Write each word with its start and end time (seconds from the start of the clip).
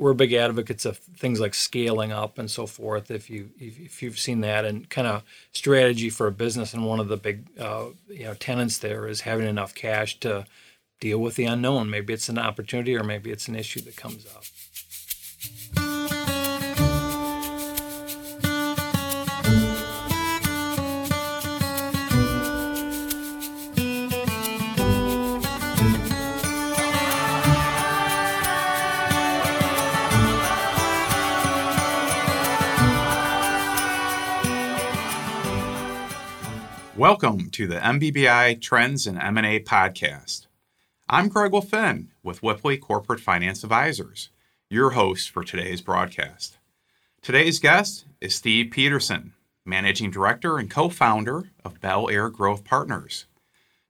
we're 0.00 0.14
big 0.14 0.32
advocates 0.32 0.86
of 0.86 0.96
things 0.96 1.40
like 1.40 1.54
scaling 1.54 2.10
up 2.10 2.38
and 2.38 2.50
so 2.50 2.66
forth. 2.66 3.10
If 3.10 3.28
you 3.28 3.50
if 3.58 4.02
you've 4.02 4.18
seen 4.18 4.40
that 4.40 4.64
and 4.64 4.88
kind 4.88 5.06
of 5.06 5.22
strategy 5.52 6.08
for 6.08 6.26
a 6.26 6.32
business, 6.32 6.72
and 6.72 6.86
one 6.86 6.98
of 7.00 7.08
the 7.08 7.18
big 7.18 7.46
uh, 7.58 7.86
you 8.08 8.24
know 8.24 8.34
tenants 8.34 8.78
there 8.78 9.06
is 9.06 9.20
having 9.20 9.46
enough 9.46 9.74
cash 9.74 10.18
to 10.20 10.46
deal 11.00 11.18
with 11.18 11.36
the 11.36 11.44
unknown. 11.44 11.90
Maybe 11.90 12.14
it's 12.14 12.30
an 12.30 12.38
opportunity, 12.38 12.96
or 12.96 13.04
maybe 13.04 13.30
it's 13.30 13.46
an 13.46 13.56
issue 13.56 13.82
that 13.82 13.96
comes 13.96 14.26
up. 14.26 14.44
Welcome 37.00 37.48
to 37.52 37.66
the 37.66 37.76
MBBI 37.76 38.60
Trends 38.60 39.06
and 39.06 39.18
M&A 39.18 39.60
podcast. 39.60 40.48
I'm 41.08 41.30
Greg 41.30 41.52
Lafin 41.52 42.08
with 42.22 42.42
Wipfli 42.42 42.78
Corporate 42.78 43.20
Finance 43.20 43.64
Advisors, 43.64 44.28
your 44.68 44.90
host 44.90 45.30
for 45.30 45.42
today's 45.42 45.80
broadcast. 45.80 46.58
Today's 47.22 47.58
guest 47.58 48.04
is 48.20 48.34
Steve 48.34 48.70
Peterson, 48.70 49.32
Managing 49.64 50.10
Director 50.10 50.58
and 50.58 50.70
co-founder 50.70 51.48
of 51.64 51.80
Bel 51.80 52.10
Air 52.10 52.28
Growth 52.28 52.64
Partners. 52.64 53.24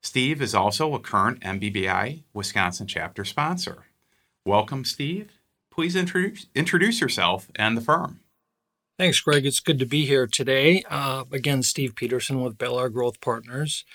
Steve 0.01 0.41
is 0.41 0.55
also 0.55 0.95
a 0.95 1.01
current 1.01 1.41
MBBI 1.41 2.23
Wisconsin 2.33 2.87
chapter 2.87 3.25
sponsor. 3.25 3.87
Welcome, 4.45 4.85
Steve. 4.85 5.33
Please 5.73 5.97
introduce, 5.97 6.47
introduce 6.55 7.01
yourself 7.01 7.51
and 7.57 7.77
the 7.77 7.81
firm. 7.81 8.21
Thanks, 9.01 9.19
Greg. 9.19 9.47
It's 9.47 9.61
good 9.61 9.79
to 9.79 9.87
be 9.87 10.05
here 10.05 10.27
today. 10.27 10.85
Uh, 10.91 11.25
again, 11.33 11.63
Steve 11.63 11.95
Peterson 11.95 12.43
with 12.43 12.59
Bel 12.59 12.79
Air 12.79 12.91
Growth 12.91 13.19
Partners. 13.23 13.87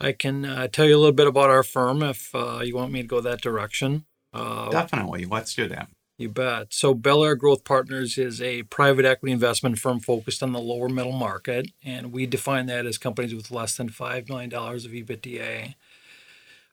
I 0.00 0.10
can 0.10 0.44
uh, 0.44 0.66
tell 0.66 0.84
you 0.84 0.96
a 0.96 0.98
little 0.98 1.12
bit 1.12 1.28
about 1.28 1.48
our 1.48 1.62
firm 1.62 2.02
if 2.02 2.34
uh, 2.34 2.58
you 2.60 2.74
want 2.74 2.90
me 2.90 3.02
to 3.02 3.06
go 3.06 3.20
that 3.20 3.40
direction. 3.40 4.04
Uh, 4.34 4.68
Definitely. 4.68 5.26
Let's 5.26 5.54
do 5.54 5.68
that. 5.68 5.90
You 6.18 6.28
bet. 6.28 6.74
So, 6.74 6.92
Bel 6.92 7.22
Air 7.22 7.36
Growth 7.36 7.62
Partners 7.62 8.18
is 8.18 8.42
a 8.42 8.64
private 8.64 9.04
equity 9.04 9.32
investment 9.32 9.78
firm 9.78 10.00
focused 10.00 10.42
on 10.42 10.50
the 10.50 10.58
lower 10.58 10.88
middle 10.88 11.12
market, 11.12 11.70
and 11.84 12.10
we 12.10 12.26
define 12.26 12.66
that 12.66 12.84
as 12.84 12.98
companies 12.98 13.36
with 13.36 13.52
less 13.52 13.76
than 13.76 13.90
$5 13.90 14.28
million 14.28 14.52
of 14.52 14.90
EBITDA. 14.90 15.76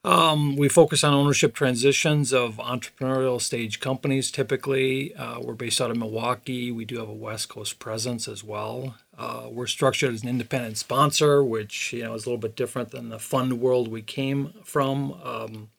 Um, 0.05 0.55
we 0.55 0.69
focus 0.69 1.03
on 1.03 1.13
ownership 1.13 1.53
transitions 1.53 2.31
of 2.31 2.55
entrepreneurial 2.55 3.41
stage 3.41 3.81
companies. 3.81 4.31
Typically, 4.31 5.13
uh, 5.15 5.41
we're 5.41 5.55
based 5.55 5.81
out 5.81 5.91
of 5.91 5.97
Milwaukee. 5.97 6.71
We 6.71 6.85
do 6.85 6.99
have 6.99 7.09
a 7.09 7.13
West 7.13 7.49
Coast 7.49 7.79
presence 7.79 8.27
as 8.27 8.41
well. 8.41 8.95
Uh, 9.17 9.47
we're 9.51 9.67
structured 9.67 10.13
as 10.13 10.23
an 10.23 10.29
independent 10.29 10.77
sponsor, 10.77 11.43
which 11.43 11.91
you 11.91 12.03
know 12.03 12.13
is 12.13 12.25
a 12.25 12.29
little 12.29 12.39
bit 12.39 12.55
different 12.55 12.91
than 12.91 13.09
the 13.09 13.19
fund 13.19 13.59
world 13.59 13.89
we 13.89 14.01
came 14.01 14.53
from. 14.63 15.19
Um, 15.21 15.69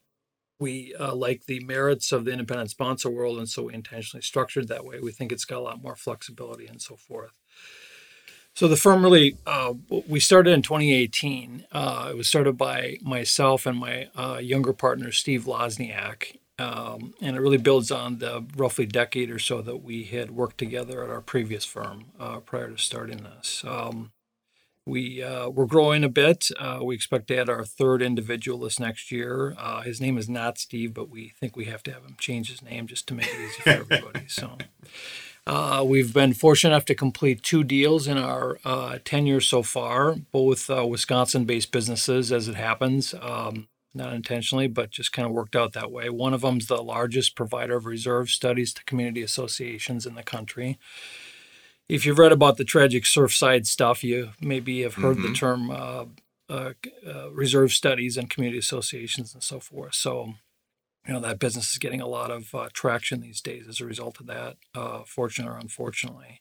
we 0.58 0.94
uh, 1.00 1.14
like 1.14 1.46
the 1.46 1.64
merits 1.64 2.12
of 2.12 2.26
the 2.26 2.32
independent 2.32 2.68
sponsor 2.68 3.08
world, 3.08 3.38
and 3.38 3.48
so 3.48 3.64
we 3.64 3.74
intentionally 3.74 4.22
structured 4.22 4.68
that 4.68 4.84
way. 4.84 5.00
We 5.00 5.12
think 5.12 5.32
it's 5.32 5.46
got 5.46 5.58
a 5.58 5.60
lot 5.60 5.82
more 5.82 5.96
flexibility 5.96 6.66
and 6.66 6.82
so 6.82 6.94
forth. 6.96 7.32
So 8.54 8.68
the 8.68 8.76
firm 8.76 9.02
really, 9.02 9.36
uh, 9.46 9.74
we 10.06 10.20
started 10.20 10.52
in 10.52 10.62
2018. 10.62 11.66
Uh, 11.72 12.08
it 12.10 12.16
was 12.16 12.28
started 12.28 12.58
by 12.58 12.98
myself 13.02 13.64
and 13.64 13.78
my 13.78 14.08
uh, 14.14 14.38
younger 14.42 14.72
partner, 14.72 15.12
Steve 15.12 15.44
Lozniak. 15.44 16.36
Um, 16.58 17.14
and 17.22 17.36
it 17.36 17.40
really 17.40 17.56
builds 17.56 17.90
on 17.90 18.18
the 18.18 18.44
roughly 18.54 18.84
decade 18.84 19.30
or 19.30 19.38
so 19.38 19.62
that 19.62 19.78
we 19.78 20.04
had 20.04 20.30
worked 20.30 20.58
together 20.58 21.02
at 21.02 21.08
our 21.08 21.22
previous 21.22 21.64
firm 21.64 22.06
uh, 22.18 22.40
prior 22.40 22.68
to 22.70 22.76
starting 22.76 23.22
this. 23.22 23.64
Um, 23.66 24.12
we 24.84 25.22
uh, 25.22 25.48
we're 25.48 25.66
growing 25.66 26.04
a 26.04 26.08
bit. 26.10 26.48
Uh, 26.58 26.80
we 26.82 26.94
expect 26.94 27.28
to 27.28 27.36
add 27.36 27.48
our 27.48 27.64
third 27.64 28.02
individual 28.02 28.58
this 28.58 28.78
next 28.78 29.10
year. 29.10 29.54
his 29.84 30.00
name 30.02 30.18
is 30.18 30.28
not 30.28 30.58
Steve, 30.58 30.92
but 30.92 31.08
we 31.08 31.30
think 31.30 31.56
we 31.56 31.66
have 31.66 31.82
to 31.84 31.92
have 31.92 32.02
him 32.02 32.16
change 32.18 32.50
his 32.50 32.60
name 32.60 32.86
just 32.86 33.06
to 33.08 33.14
make 33.14 33.28
it 33.28 33.40
easy 33.40 33.62
for 33.62 33.70
everybody. 33.70 34.26
So. 34.28 34.58
Uh, 35.46 35.82
we've 35.86 36.12
been 36.12 36.32
fortunate 36.32 36.70
enough 36.70 36.84
to 36.84 36.94
complete 36.94 37.42
two 37.42 37.64
deals 37.64 38.06
in 38.06 38.18
our 38.18 38.58
uh, 38.64 38.98
tenure 39.04 39.40
so 39.40 39.62
far, 39.62 40.14
both 40.32 40.70
uh, 40.70 40.86
Wisconsin 40.86 41.44
based 41.44 41.72
businesses, 41.72 42.30
as 42.30 42.46
it 42.46 42.54
happens, 42.54 43.14
um, 43.20 43.68
not 43.94 44.12
intentionally, 44.12 44.68
but 44.68 44.90
just 44.90 45.12
kind 45.12 45.26
of 45.26 45.32
worked 45.32 45.56
out 45.56 45.72
that 45.72 45.90
way. 45.90 46.08
One 46.10 46.34
of 46.34 46.42
them 46.42 46.58
is 46.58 46.66
the 46.66 46.82
largest 46.82 47.34
provider 47.34 47.76
of 47.76 47.86
reserve 47.86 48.30
studies 48.30 48.72
to 48.74 48.84
community 48.84 49.22
associations 49.22 50.06
in 50.06 50.14
the 50.14 50.22
country. 50.22 50.78
If 51.88 52.06
you've 52.06 52.20
read 52.20 52.30
about 52.30 52.56
the 52.56 52.64
tragic 52.64 53.02
Surfside 53.02 53.66
stuff, 53.66 54.04
you 54.04 54.30
maybe 54.40 54.82
have 54.82 54.94
heard 54.94 55.16
mm-hmm. 55.16 55.32
the 55.32 55.34
term 55.34 55.70
uh, 55.72 56.04
uh, 56.48 56.72
uh, 57.06 57.30
reserve 57.32 57.72
studies 57.72 58.16
and 58.16 58.30
community 58.30 58.58
associations 58.58 59.34
and 59.34 59.42
so 59.42 59.58
forth. 59.58 59.94
So, 59.94 60.34
you 61.06 61.14
know 61.14 61.20
that 61.20 61.38
business 61.38 61.72
is 61.72 61.78
getting 61.78 62.00
a 62.00 62.06
lot 62.06 62.30
of 62.30 62.54
uh, 62.54 62.68
traction 62.72 63.20
these 63.20 63.40
days 63.40 63.66
as 63.68 63.80
a 63.80 63.86
result 63.86 64.20
of 64.20 64.26
that, 64.26 64.56
uh, 64.74 65.02
fortunately 65.06 65.54
or 65.54 65.58
unfortunately. 65.58 66.40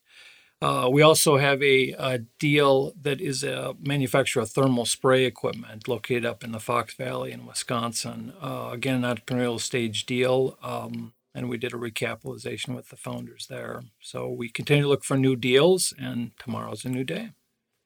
Uh, 0.62 0.90
we 0.92 1.02
also 1.02 1.38
have 1.38 1.64
a, 1.64 1.96
a, 1.97 2.18
deal 2.38 2.92
that 3.02 3.22
is 3.22 3.46
a 3.46 3.74
manufacturer 3.80 4.44
of 4.44 4.50
thermal 4.50 4.86
spray 4.86 5.24
equipment 5.24 5.88
located 5.88 6.25
up 6.25 6.44
in 6.44 6.52
the 6.52 6.59
Fox 6.59 6.94
Valley 6.96 7.31
in 7.31 7.46
Wisconsin. 7.46 8.34
Uh, 8.42 8.69
again, 8.74 9.02
an 9.02 9.16
entrepreneurial 9.16 9.59
stage 9.59 10.06
deal, 10.06 10.58
um, 10.62 11.14
and 11.34 11.48
we 11.48 11.58
did 11.58 11.74
a 11.74 11.78
recapitalization 11.78 12.75
with 12.75 12.90
the 12.90 12.98
founders 12.98 13.48
there. 13.48 13.84
So 14.02 14.30
we 14.30 14.50
continue 14.50 14.84
to 14.84 14.90
look 14.90 15.06
for 15.06 15.16
new 15.16 15.38
deals, 15.38 15.94
and 15.98 16.31
tomorrow's 16.38 16.84
a 16.84 16.90
new 16.90 17.06
day. 17.06 17.30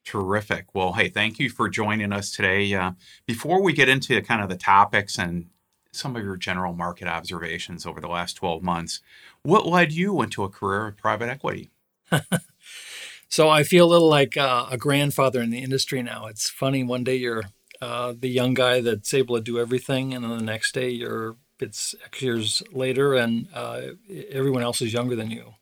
Terrific. 0.03 0.65
Well, 0.73 0.93
hey, 0.93 1.09
thank 1.09 1.37
you 1.37 1.49
for 1.49 1.69
joining 1.69 2.11
us 2.11 2.31
today. 2.31 2.73
Uh, 2.73 2.93
before 3.27 3.61
we 3.61 3.71
get 3.71 3.87
into 3.87 4.19
kind 4.21 4.41
of 4.41 4.49
the 4.49 4.57
topics 4.57 5.19
and 5.19 5.45
some 5.93 6.15
of 6.15 6.23
your 6.23 6.35
general 6.35 6.73
market 6.73 7.07
observations 7.07 7.85
over 7.85 8.01
the 8.01 8.07
last 8.07 8.33
12 8.33 8.63
months. 8.63 9.01
What 9.43 9.67
led 9.67 9.91
you 9.91 10.21
into 10.21 10.43
a 10.43 10.49
career 10.49 10.87
in 10.87 10.93
private 10.93 11.29
equity? 11.29 11.69
so 13.29 13.49
I 13.49 13.63
feel 13.63 13.85
a 13.85 13.91
little 13.91 14.09
like 14.09 14.35
uh, 14.35 14.67
a 14.69 14.77
grandfather 14.77 15.41
in 15.41 15.51
the 15.51 15.63
industry 15.63 16.01
now. 16.01 16.25
It's 16.25 16.49
funny, 16.49 16.83
one 16.83 17.03
day 17.03 17.15
you're 17.15 17.43
uh, 17.81 18.13
the 18.17 18.29
young 18.29 18.53
guy 18.53 18.81
that's 18.81 19.13
able 19.13 19.35
to 19.35 19.41
do 19.41 19.59
everything, 19.59 20.13
and 20.13 20.23
then 20.23 20.37
the 20.37 20.43
next 20.43 20.73
day 20.73 20.89
you're 20.89 21.35
it's 21.59 21.95
X 22.05 22.21
years 22.21 22.63
later, 22.71 23.13
and 23.13 23.47
uh, 23.53 23.81
everyone 24.29 24.63
else 24.63 24.81
is 24.81 24.93
younger 24.93 25.15
than 25.15 25.31
you. 25.31 25.53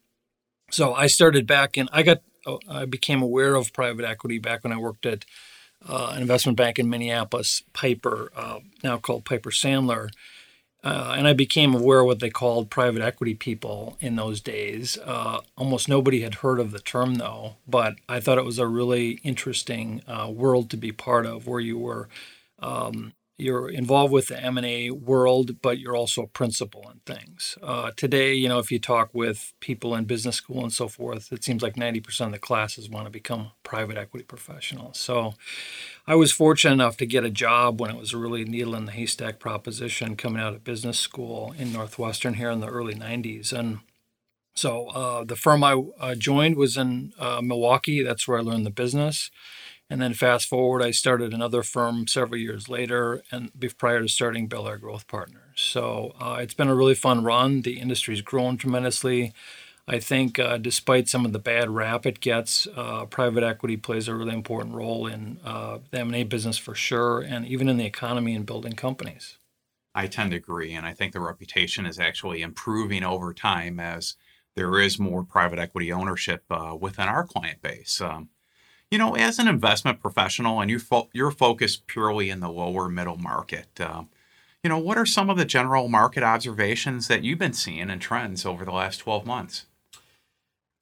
So 0.72 0.94
I 0.94 1.08
started 1.08 1.46
back 1.48 1.78
in. 1.78 1.88
I 1.92 2.04
got. 2.04 2.22
Uh, 2.46 2.58
I 2.68 2.86
became 2.86 3.22
aware 3.22 3.54
of 3.54 3.72
private 3.72 4.04
equity 4.04 4.40
back 4.40 4.64
when 4.64 4.74
I 4.74 4.78
worked 4.78 5.06
at 5.06 5.26
uh, 5.88 6.12
an 6.16 6.22
investment 6.22 6.58
bank 6.58 6.80
in 6.80 6.90
Minneapolis, 6.90 7.64
Piper, 7.74 8.32
uh, 8.36 8.60
now 8.84 8.98
called 8.98 9.26
Piper 9.26 9.52
Sandler. 9.52 10.10
Uh, 10.84 11.14
and 11.16 11.28
I 11.28 11.34
became 11.34 11.76
aware 11.76 12.00
of 12.00 12.08
what 12.08 12.20
they 12.20 12.32
called 12.32 12.72
private 12.72 13.04
equity 13.04 13.36
people 13.36 13.98
in 14.00 14.16
those 14.16 14.42
days. 14.42 14.98
Uh, 15.06 15.42
almost 15.56 15.88
nobody 15.88 16.22
had 16.22 16.36
heard 16.36 16.60
of 16.60 16.72
the 16.72 16.80
term, 16.80 17.16
though, 17.16 17.58
but 17.68 17.96
I 18.10 18.20
thought 18.20 18.40
it 18.40 18.46
was 18.46 18.58
a 18.58 18.68
really 18.68 19.20
interesting 19.24 20.02
uh, 20.08 20.28
world 20.34 20.72
to 20.72 20.78
be 20.78 20.92
part 20.92 21.28
of 21.28 21.46
where 21.46 21.60
you 21.60 21.78
were 21.78 22.10
um, 22.60 23.14
you're 23.42 23.70
involved 23.70 24.14
with 24.14 24.28
the 24.28 24.42
M&A 24.42 24.92
world, 24.92 25.62
but 25.62 25.80
you're 25.80 25.96
also 25.96 26.24
a 26.24 26.28
principal 26.28 26.90
in 26.90 27.00
things. 27.06 27.58
Uh, 27.62 27.92
today, 27.96 28.34
you 28.34 28.48
know, 28.48 28.60
if 28.60 28.72
you 28.72 28.80
talk 28.80 29.10
with 29.14 29.54
people 29.60 29.96
in 29.96 30.06
business 30.06 30.36
school 30.36 30.62
and 30.62 30.72
so 30.72 30.88
forth, 30.88 31.32
it 31.32 31.44
seems 31.44 31.62
like 31.62 31.76
90% 31.76 32.28
of 32.28 32.32
the 32.32 32.40
classes 32.40 32.90
want 32.90 33.06
to 33.06 33.12
become 33.12 33.52
private 33.64 33.98
equity 33.98 34.24
professionals. 34.24 35.00
So 35.00 35.34
I 36.08 36.16
was 36.16 36.32
fortunate 36.32 36.74
enough 36.74 36.98
to 36.98 37.06
get 37.06 37.26
a 37.26 37.30
job 37.30 37.82
when 37.82 37.90
it 37.90 37.98
was 37.98 38.14
really 38.14 38.46
needle 38.46 38.76
in 38.76 38.86
the 38.86 38.92
haystack 38.92 39.40
proposition 39.40 40.16
coming 40.16 40.42
out 40.42 40.54
of 40.54 40.64
business 40.64 41.00
school 41.00 41.54
in 41.58 41.74
Northwestern 41.74 42.36
here 42.36 42.52
in 42.52 42.60
the 42.60 42.68
early 42.68 42.96
90s. 42.96 43.52
And 43.52 43.80
so 44.54 44.88
uh, 44.90 45.24
the 45.24 45.36
firm 45.36 45.64
I 45.64 45.82
uh, 46.00 46.16
joined 46.16 46.56
was 46.58 46.78
in 46.78 47.14
uh, 47.18 47.42
Milwaukee. 47.42 48.04
That's 48.04 48.28
where 48.28 48.40
I 48.40 48.42
learned 48.42 48.66
the 48.66 48.72
business. 48.72 49.32
And 49.92 50.02
then 50.02 50.14
fast 50.14 50.48
forward, 50.48 50.82
I 50.82 50.92
started 50.92 51.34
another 51.34 51.64
firm 51.64 52.08
several 52.08 52.40
years 52.40 52.70
later, 52.70 53.24
and 53.30 53.52
prior 53.78 54.02
to 54.02 54.08
starting 54.08 54.48
Bel 54.48 54.66
Air 54.66 54.78
Growth 54.78 55.06
Partners. 55.06 55.42
So 55.56 56.16
uh, 56.18 56.38
it's 56.40 56.54
been 56.54 56.70
a 56.70 56.76
really 56.76 56.96
fun 56.96 57.26
run. 57.26 57.64
The 57.64 57.78
industry's 57.78 58.22
grown 58.22 58.56
tremendously. 58.56 59.34
I 59.90 60.00
think, 60.00 60.40
uh, 60.40 60.60
despite 60.60 61.10
some 61.10 61.26
of 61.26 61.34
the 61.34 61.40
bad 61.40 61.70
rap 61.70 62.06
it 62.06 62.22
gets, 62.22 62.70
uh, 62.74 63.04
private 63.08 63.44
equity 63.44 63.76
plays 63.76 64.08
a 64.08 64.16
really 64.16 64.34
important 64.34 64.76
role 64.76 65.08
in 65.08 65.42
uh, 65.44 65.80
the 65.90 66.00
M&A 66.00 66.24
business 66.24 66.58
for 66.58 66.74
sure, 66.74 67.20
and 67.20 67.46
even 67.46 67.68
in 67.68 67.76
the 67.76 67.86
economy 67.86 68.34
and 68.34 68.46
building 68.46 68.74
companies. 68.74 69.40
I 69.94 70.08
tend 70.08 70.32
to 70.32 70.38
agree, 70.38 70.74
and 70.74 70.86
I 70.86 70.94
think 70.94 71.12
the 71.12 71.20
reputation 71.20 71.86
is 71.86 72.00
actually 72.00 72.44
improving 72.44 73.04
over 73.04 73.34
time 73.34 73.78
as 73.78 74.16
there 74.56 74.80
is 74.80 74.98
more 74.98 75.26
private 75.26 75.60
equity 75.60 75.92
ownership 75.92 76.46
uh, 76.50 76.78
within 76.80 77.10
our 77.10 77.26
client 77.26 77.62
base. 77.62 78.00
Um, 78.00 78.30
you 78.92 78.98
know, 78.98 79.16
as 79.16 79.40
an 79.40 79.48
investment 79.48 80.02
professional, 80.02 80.60
and 80.60 80.70
you 80.70 80.78
fo- 80.78 81.10
you're 81.14 81.32
focused 81.32 81.88
purely 81.88 82.30
in 82.30 82.42
the 82.42 82.50
lower 82.50 82.90
middle 82.90 83.18
market, 83.18 83.80
uh, 83.80 84.04
you 84.64 84.70
know, 84.70 84.78
what 84.78 84.98
are 84.98 85.06
some 85.06 85.30
of 85.30 85.38
the 85.38 85.46
general 85.46 85.88
market 85.88 86.22
observations 86.22 87.08
that 87.08 87.24
you've 87.24 87.40
been 87.40 87.54
seeing 87.54 87.90
and 87.90 88.02
trends 88.02 88.46
over 88.46 88.64
the 88.64 88.72
last 88.72 88.98
12 88.98 89.26
months? 89.26 89.66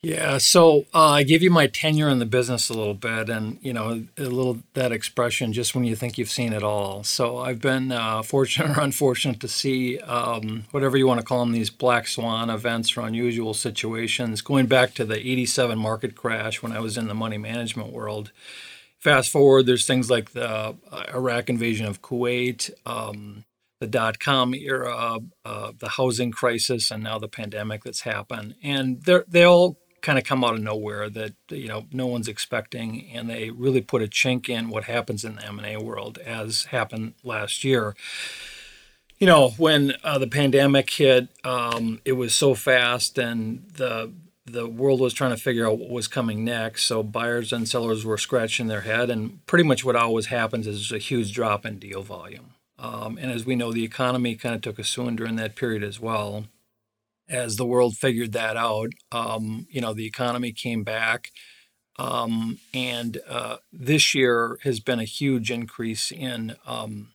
Yeah, 0.01 0.37
so 0.37 0.85
uh, 0.93 1.09
I 1.09 1.23
give 1.23 1.43
you 1.43 1.51
my 1.51 1.67
tenure 1.67 2.07
in 2.07 2.19
the 2.19 2.25
business 2.25 2.69
a 2.69 2.73
little 2.73 2.93
bit, 2.93 3.27
and 3.27 3.57
you 3.61 3.73
know 3.73 4.05
a 4.17 4.21
little 4.23 4.59
that 4.73 4.93
expression 4.93 5.51
just 5.51 5.75
when 5.75 5.83
you 5.83 5.93
think 5.93 6.17
you've 6.17 6.29
seen 6.29 6.53
it 6.53 6.63
all. 6.63 7.03
So 7.03 7.39
I've 7.39 7.59
been 7.59 7.91
uh, 7.91 8.23
fortunate 8.23 8.77
or 8.77 8.81
unfortunate 8.81 9.41
to 9.41 9.49
see 9.49 9.99
um, 9.99 10.63
whatever 10.71 10.95
you 10.95 11.05
want 11.05 11.19
to 11.19 11.25
call 11.25 11.41
them 11.41 11.51
these 11.51 11.69
black 11.69 12.07
swan 12.07 12.49
events 12.49 12.95
or 12.95 13.01
unusual 13.01 13.53
situations. 13.53 14.41
Going 14.41 14.67
back 14.67 14.93
to 14.93 15.03
the 15.03 15.17
'87 15.17 15.77
market 15.77 16.15
crash 16.15 16.61
when 16.63 16.71
I 16.71 16.79
was 16.79 16.97
in 16.97 17.09
the 17.09 17.13
money 17.15 17.37
management 17.37 17.91
world. 17.91 18.31
Fast 18.99 19.31
forward, 19.31 19.65
there's 19.65 19.85
things 19.85 20.09
like 20.09 20.31
the 20.31 20.49
uh, 20.49 21.03
Iraq 21.13 21.49
invasion 21.49 21.85
of 21.85 22.01
Kuwait. 22.01 22.71
Um, 22.85 23.43
the 23.81 23.87
dot 23.87 24.19
com 24.19 24.53
era, 24.53 25.19
uh, 25.45 25.71
the 25.77 25.87
housing 25.89 26.31
crisis, 26.31 26.91
and 26.91 27.01
now 27.01 27.17
the 27.17 27.29
pandemic 27.29 27.83
that's 27.83 28.01
happened. 28.01 28.55
And 28.61 29.01
they 29.03 29.19
they 29.27 29.43
all 29.45 29.77
kind 30.01 30.17
of 30.17 30.23
come 30.23 30.43
out 30.43 30.55
of 30.55 30.61
nowhere 30.61 31.09
that 31.09 31.33
you 31.49 31.67
know 31.67 31.85
no 31.91 32.07
one's 32.07 32.27
expecting, 32.27 33.09
and 33.13 33.29
they 33.29 33.49
really 33.49 33.81
put 33.81 34.01
a 34.01 34.07
chink 34.07 34.49
in 34.49 34.69
what 34.69 34.85
happens 34.85 35.23
in 35.23 35.35
the 35.35 35.45
M 35.45 35.59
and 35.59 35.67
A 35.67 35.83
world, 35.83 36.17
as 36.19 36.65
happened 36.65 37.13
last 37.23 37.63
year. 37.63 37.95
You 39.17 39.27
know, 39.27 39.49
when 39.57 39.95
uh, 40.03 40.17
the 40.17 40.27
pandemic 40.27 40.89
hit, 40.89 41.27
um, 41.43 41.99
it 42.05 42.13
was 42.13 42.33
so 42.33 42.55
fast, 42.55 43.17
and 43.17 43.65
the 43.73 44.11
the 44.45 44.67
world 44.67 44.99
was 44.99 45.13
trying 45.13 45.31
to 45.31 45.41
figure 45.41 45.67
out 45.67 45.77
what 45.77 45.89
was 45.89 46.07
coming 46.07 46.43
next. 46.43 46.85
So 46.85 47.03
buyers 47.03 47.53
and 47.53 47.69
sellers 47.69 48.03
were 48.03 48.17
scratching 48.17 48.67
their 48.67 48.81
head, 48.81 49.09
and 49.09 49.45
pretty 49.45 49.63
much 49.63 49.85
what 49.85 49.95
always 49.95 50.27
happens 50.27 50.67
is 50.67 50.91
a 50.91 50.97
huge 50.97 51.33
drop 51.33 51.65
in 51.65 51.79
deal 51.79 52.01
volume. 52.01 52.51
Um, 52.79 53.17
and 53.17 53.29
as 53.29 53.45
we 53.45 53.55
know, 53.55 53.73
the 53.73 53.83
economy 53.83 54.35
kind 54.35 54.55
of 54.55 54.61
took 54.61 54.79
a 54.79 54.83
swoon 54.83 55.17
during 55.17 55.35
that 55.35 55.55
period 55.55 55.83
as 55.83 55.99
well 55.99 56.45
as 57.29 57.55
the 57.55 57.65
world 57.65 57.95
figured 57.95 58.33
that 58.33 58.57
out, 58.57 58.89
um, 59.11 59.67
you 59.69 59.81
know, 59.81 59.93
the 59.93 60.05
economy 60.05 60.51
came 60.51 60.83
back. 60.83 61.31
Um, 61.97 62.59
and 62.73 63.19
uh, 63.27 63.57
this 63.73 64.15
year 64.15 64.57
has 64.63 64.79
been 64.79 64.99
a 64.99 65.05
huge 65.05 65.51
increase 65.51 66.11
in 66.11 66.55
um, 66.65 67.09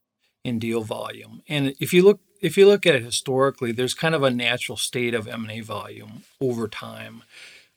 in 0.45 0.59
deal 0.59 0.83
volume. 0.83 1.43
And 1.49 1.75
if 1.81 1.93
you 1.93 2.03
look 2.03 2.21
if 2.41 2.59
you 2.59 2.67
look 2.67 2.85
at 2.85 2.95
it 2.95 3.03
historically, 3.03 3.73
there's 3.73 3.95
kind 3.95 4.15
of 4.15 4.23
a 4.23 4.31
natural 4.31 4.77
state 4.77 5.15
of 5.15 5.27
M&A 5.27 5.61
volume 5.61 6.25
over 6.43 6.69
time. 6.69 7.23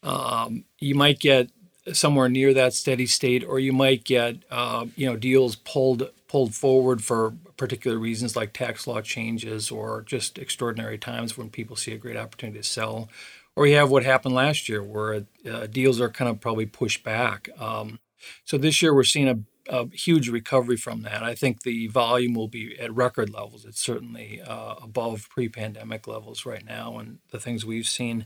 Um, 0.03 0.65
you 0.79 0.93
might 0.93 1.19
get 1.19 1.49
somewhere 1.93 2.27
near 2.27 2.53
that 2.53 2.73
steady 2.73 3.05
state, 3.05 3.45
or 3.45 3.59
you 3.59 3.71
might 3.71 4.03
get 4.03 4.37
uh, 4.51 4.85
you 4.95 5.07
know 5.07 5.15
deals 5.15 5.55
pulled 5.55 6.09
pulled 6.27 6.53
forward 6.53 7.03
for 7.03 7.33
particular 7.55 7.97
reasons 7.97 8.35
like 8.35 8.53
tax 8.53 8.85
law 8.85 9.01
changes 9.01 9.71
or 9.71 10.03
just 10.03 10.37
extraordinary 10.37 10.97
times 10.97 11.37
when 11.37 11.49
people 11.49 11.75
see 11.75 11.93
a 11.93 11.97
great 11.97 12.17
opportunity 12.17 12.59
to 12.59 12.63
sell. 12.63 13.09
Or 13.55 13.65
you 13.65 13.75
have 13.75 13.89
what 13.89 14.03
happened 14.03 14.35
last 14.35 14.69
year 14.69 14.83
where 14.83 15.25
uh, 15.49 15.67
deals 15.67 15.99
are 15.99 16.09
kind 16.09 16.29
of 16.29 16.39
probably 16.39 16.65
pushed 16.65 17.03
back. 17.03 17.49
Um, 17.59 17.99
so 18.45 18.57
this 18.57 18.81
year 18.81 18.93
we're 18.93 19.03
seeing 19.03 19.27
a 19.27 19.39
a 19.69 19.87
huge 19.87 20.29
recovery 20.29 20.77
from 20.77 21.01
that. 21.01 21.23
I 21.23 21.35
think 21.35 21.63
the 21.63 21.87
volume 21.87 22.33
will 22.33 22.47
be 22.47 22.77
at 22.79 22.93
record 22.93 23.29
levels. 23.33 23.65
It's 23.65 23.81
certainly 23.81 24.41
uh, 24.41 24.75
above 24.81 25.27
pre-pandemic 25.29 26.07
levels 26.07 26.45
right 26.45 26.65
now, 26.65 26.97
and 26.97 27.19
the 27.31 27.39
things 27.39 27.65
we've 27.65 27.87
seen. 27.87 28.25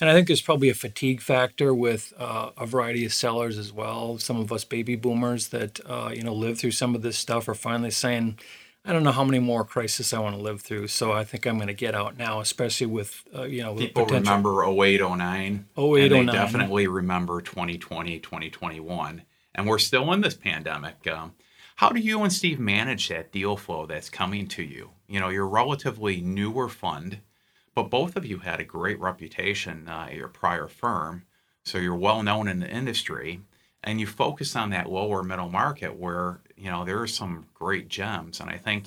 And 0.00 0.08
I 0.08 0.12
think 0.12 0.26
there's 0.26 0.42
probably 0.42 0.68
a 0.68 0.74
fatigue 0.74 1.20
factor 1.20 1.74
with 1.74 2.12
uh, 2.18 2.50
a 2.56 2.66
variety 2.66 3.04
of 3.04 3.12
sellers 3.12 3.58
as 3.58 3.72
well. 3.72 4.18
Some 4.18 4.38
of 4.38 4.52
us 4.52 4.64
baby 4.64 4.96
boomers 4.96 5.48
that 5.48 5.80
uh, 5.86 6.10
you 6.14 6.22
know 6.22 6.34
live 6.34 6.58
through 6.58 6.72
some 6.72 6.94
of 6.94 7.02
this 7.02 7.18
stuff 7.18 7.48
are 7.48 7.54
finally 7.54 7.90
saying. 7.90 8.38
I 8.84 8.92
don't 8.92 9.02
know 9.02 9.12
how 9.12 9.24
many 9.24 9.38
more 9.38 9.64
crises 9.64 10.14
I 10.14 10.18
want 10.20 10.36
to 10.36 10.40
live 10.40 10.62
through, 10.62 10.86
so 10.86 11.12
I 11.12 11.22
think 11.22 11.46
I'm 11.46 11.56
going 11.56 11.66
to 11.66 11.74
get 11.74 11.94
out 11.94 12.16
now, 12.16 12.40
especially 12.40 12.86
with 12.86 13.22
uh, 13.36 13.42
you 13.42 13.62
know 13.62 13.74
people 13.74 14.06
remember 14.06 14.64
08, 14.64 15.00
09. 15.02 15.66
08, 15.76 16.12
and 16.12 16.28
they 16.28 16.32
definitely 16.32 16.86
remember 16.86 17.42
2020, 17.42 18.18
2021 18.20 19.22
and 19.58 19.66
we're 19.66 19.78
still 19.80 20.12
in 20.12 20.20
this 20.20 20.34
pandemic. 20.34 21.04
Um, 21.08 21.34
how 21.74 21.88
do 21.88 21.98
you 21.98 22.22
and 22.22 22.32
Steve 22.32 22.60
manage 22.60 23.08
that 23.08 23.32
deal 23.32 23.56
flow 23.56 23.86
that's 23.86 24.08
coming 24.08 24.46
to 24.46 24.62
you? 24.62 24.90
You 25.08 25.18
know, 25.18 25.30
you're 25.30 25.46
a 25.46 25.48
relatively 25.48 26.20
newer 26.20 26.68
fund, 26.68 27.18
but 27.74 27.90
both 27.90 28.14
of 28.14 28.24
you 28.24 28.38
had 28.38 28.60
a 28.60 28.64
great 28.64 29.00
reputation 29.00 29.88
uh, 29.88 30.06
at 30.10 30.14
your 30.14 30.28
prior 30.28 30.68
firm, 30.68 31.24
so 31.64 31.76
you're 31.76 31.96
well 31.96 32.22
known 32.22 32.46
in 32.46 32.60
the 32.60 32.70
industry, 32.70 33.40
and 33.82 33.98
you 33.98 34.06
focus 34.06 34.54
on 34.54 34.70
that 34.70 34.88
lower 34.88 35.24
middle 35.24 35.50
market 35.50 35.96
where 35.96 36.38
you 36.56 36.70
know 36.70 36.84
there 36.84 37.00
are 37.00 37.08
some 37.08 37.46
great 37.52 37.88
gems, 37.88 38.40
and 38.40 38.48
I 38.48 38.56
think. 38.56 38.86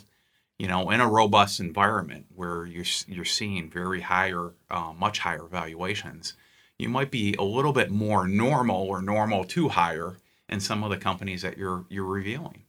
You 0.58 0.68
know, 0.68 0.92
in 0.92 1.02
a 1.02 1.10
robust 1.10 1.60
environment 1.60 2.28
where 2.36 2.68
you're 2.68 2.86
you're 3.08 3.26
seeing 3.26 3.68
very 3.68 4.02
higher, 4.02 4.52
uh, 4.70 4.94
much 4.96 5.18
higher 5.18 5.46
valuations, 5.46 6.36
you 6.78 6.88
might 6.88 7.10
be 7.10 7.34
a 7.40 7.44
little 7.44 7.74
bit 7.74 7.90
more 7.90 8.28
normal 8.28 8.84
or 8.84 9.02
normal 9.02 9.44
to 9.46 9.70
higher 9.70 10.18
and 10.52 10.62
some 10.62 10.84
of 10.84 10.90
the 10.90 10.98
companies 10.98 11.42
that 11.42 11.58
you're 11.58 11.86
you're 11.90 12.06
revealing? 12.06 12.64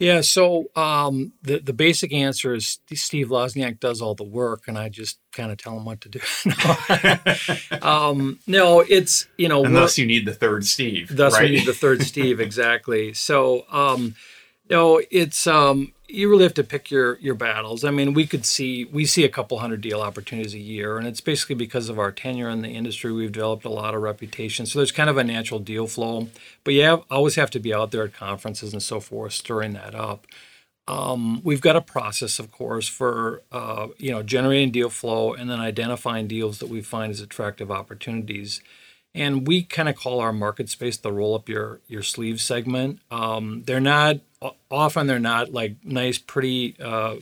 Yeah, 0.00 0.22
so 0.22 0.66
um, 0.74 1.34
the 1.42 1.60
the 1.60 1.72
basic 1.72 2.12
answer 2.12 2.52
is 2.52 2.80
Steve 2.92 3.28
Wozniak 3.28 3.78
does 3.78 4.02
all 4.02 4.16
the 4.16 4.24
work, 4.24 4.64
and 4.66 4.76
I 4.76 4.88
just 4.88 5.18
kind 5.32 5.52
of 5.52 5.58
tell 5.58 5.76
him 5.76 5.84
what 5.84 6.00
to 6.00 6.08
do. 6.08 6.20
no. 6.44 7.78
um, 7.82 8.40
no, 8.46 8.80
it's 8.80 9.28
you 9.38 9.48
know, 9.48 9.64
unless 9.64 9.96
you 9.96 10.04
need 10.04 10.26
the 10.26 10.34
third 10.34 10.66
Steve. 10.66 11.14
Thus, 11.14 11.34
right? 11.34 11.48
we 11.48 11.56
need 11.56 11.66
the 11.66 11.72
third 11.72 12.02
Steve 12.06 12.40
exactly. 12.40 13.14
So, 13.14 13.66
um, 13.70 14.16
no, 14.70 15.00
it's 15.10 15.46
um, 15.46 15.92
you 16.08 16.30
really 16.30 16.44
have 16.44 16.54
to 16.54 16.64
pick 16.64 16.90
your 16.90 17.18
your 17.18 17.34
battles. 17.34 17.84
I 17.84 17.90
mean, 17.90 18.14
we 18.14 18.26
could 18.26 18.46
see 18.46 18.84
we 18.86 19.04
see 19.04 19.24
a 19.24 19.28
couple 19.28 19.58
hundred 19.58 19.80
deal 19.80 20.00
opportunities 20.00 20.54
a 20.54 20.58
year, 20.58 20.96
and 20.96 21.06
it's 21.06 21.20
basically 21.20 21.54
because 21.54 21.88
of 21.88 21.98
our 21.98 22.10
tenure 22.10 22.48
in 22.48 22.62
the 22.62 22.70
industry. 22.70 23.12
We've 23.12 23.32
developed 23.32 23.64
a 23.64 23.70
lot 23.70 23.94
of 23.94 24.02
reputation, 24.02 24.66
so 24.66 24.78
there's 24.78 24.92
kind 24.92 25.10
of 25.10 25.18
a 25.18 25.24
natural 25.24 25.60
deal 25.60 25.86
flow. 25.86 26.28
But 26.62 26.74
you 26.74 26.82
have, 26.82 27.02
always 27.10 27.34
have 27.36 27.50
to 27.52 27.60
be 27.60 27.74
out 27.74 27.90
there 27.90 28.04
at 28.04 28.14
conferences 28.14 28.72
and 28.72 28.82
so 28.82 29.00
forth, 29.00 29.32
stirring 29.32 29.74
that 29.74 29.94
up. 29.94 30.26
Um, 30.86 31.42
we've 31.42 31.62
got 31.62 31.76
a 31.76 31.80
process, 31.80 32.38
of 32.38 32.50
course, 32.50 32.88
for 32.88 33.42
uh, 33.52 33.88
you 33.98 34.10
know 34.10 34.22
generating 34.22 34.70
deal 34.70 34.90
flow 34.90 35.34
and 35.34 35.50
then 35.50 35.60
identifying 35.60 36.26
deals 36.26 36.58
that 36.58 36.68
we 36.68 36.80
find 36.80 37.10
as 37.10 37.20
attractive 37.20 37.70
opportunities 37.70 38.62
and 39.14 39.46
we 39.46 39.62
kind 39.62 39.88
of 39.88 39.96
call 39.96 40.20
our 40.20 40.32
market 40.32 40.68
space 40.68 40.96
the 40.96 41.12
roll 41.12 41.34
up 41.34 41.48
your 41.48 41.80
your 41.86 42.02
sleeve 42.02 42.40
segment. 42.40 43.00
Um, 43.10 43.62
they're 43.66 43.80
not 43.80 44.20
often 44.70 45.06
they're 45.06 45.18
not 45.18 45.52
like 45.52 45.76
nice, 45.84 46.18
pretty 46.18 46.76
uh, 46.80 47.16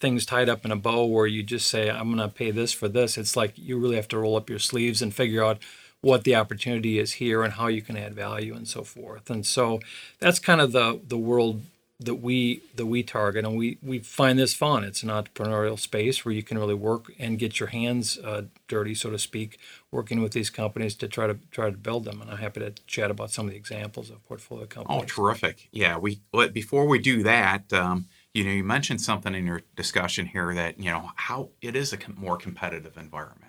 things 0.00 0.24
tied 0.24 0.48
up 0.48 0.64
in 0.64 0.72
a 0.72 0.76
bow 0.76 1.04
where 1.04 1.26
you 1.26 1.42
just 1.42 1.68
say 1.68 1.90
I'm 1.90 2.14
going 2.14 2.18
to 2.18 2.34
pay 2.34 2.50
this 2.50 2.72
for 2.72 2.88
this. 2.88 3.18
It's 3.18 3.36
like 3.36 3.52
you 3.56 3.78
really 3.78 3.96
have 3.96 4.08
to 4.08 4.18
roll 4.18 4.36
up 4.36 4.48
your 4.48 4.58
sleeves 4.58 5.02
and 5.02 5.14
figure 5.14 5.44
out 5.44 5.58
what 6.00 6.24
the 6.24 6.34
opportunity 6.34 6.98
is 6.98 7.12
here 7.12 7.42
and 7.42 7.52
how 7.52 7.66
you 7.66 7.82
can 7.82 7.96
add 7.96 8.14
value 8.14 8.54
and 8.54 8.66
so 8.66 8.82
forth. 8.82 9.28
And 9.28 9.44
so 9.44 9.80
that's 10.18 10.38
kind 10.38 10.60
of 10.60 10.72
the 10.72 11.00
the 11.06 11.18
world 11.18 11.62
that 12.00 12.16
we 12.16 12.62
that 12.76 12.86
we 12.86 13.02
target 13.02 13.44
and 13.44 13.56
we 13.56 13.78
we 13.82 13.98
find 13.98 14.38
this 14.38 14.54
fun. 14.54 14.84
It's 14.84 15.02
an 15.02 15.10
entrepreneurial 15.10 15.78
space 15.78 16.24
where 16.24 16.34
you 16.34 16.42
can 16.42 16.58
really 16.58 16.74
work 16.74 17.12
and 17.18 17.38
get 17.38 17.60
your 17.60 17.68
hands 17.68 18.18
uh, 18.18 18.42
dirty 18.68 18.94
so 18.94 19.10
to 19.10 19.18
speak 19.18 19.58
working 19.90 20.22
with 20.22 20.32
these 20.32 20.50
companies 20.50 20.94
to 20.96 21.08
try 21.08 21.26
to 21.26 21.38
try 21.50 21.70
to 21.70 21.76
build 21.76 22.04
them 22.04 22.22
and 22.22 22.30
i'm 22.30 22.38
happy 22.38 22.60
to 22.60 22.70
chat 22.86 23.10
about 23.10 23.30
some 23.30 23.46
of 23.46 23.52
the 23.52 23.56
examples 23.56 24.08
of 24.10 24.24
portfolio 24.26 24.66
companies. 24.66 25.02
oh 25.02 25.04
terrific. 25.04 25.68
Yeah 25.72 25.98
we 25.98 26.20
but 26.32 26.52
before 26.52 26.86
we 26.86 26.98
do 26.98 27.22
that 27.22 27.72
um, 27.72 28.06
you 28.32 28.44
know 28.44 28.50
you 28.50 28.64
mentioned 28.64 29.00
something 29.00 29.34
in 29.34 29.46
your 29.46 29.62
discussion 29.76 30.26
here 30.26 30.54
that 30.54 30.78
you 30.78 30.90
know 30.90 31.10
how 31.16 31.50
it 31.60 31.76
is 31.76 31.92
a 31.92 31.98
more 32.16 32.36
competitive 32.36 32.96
environment. 32.96 33.46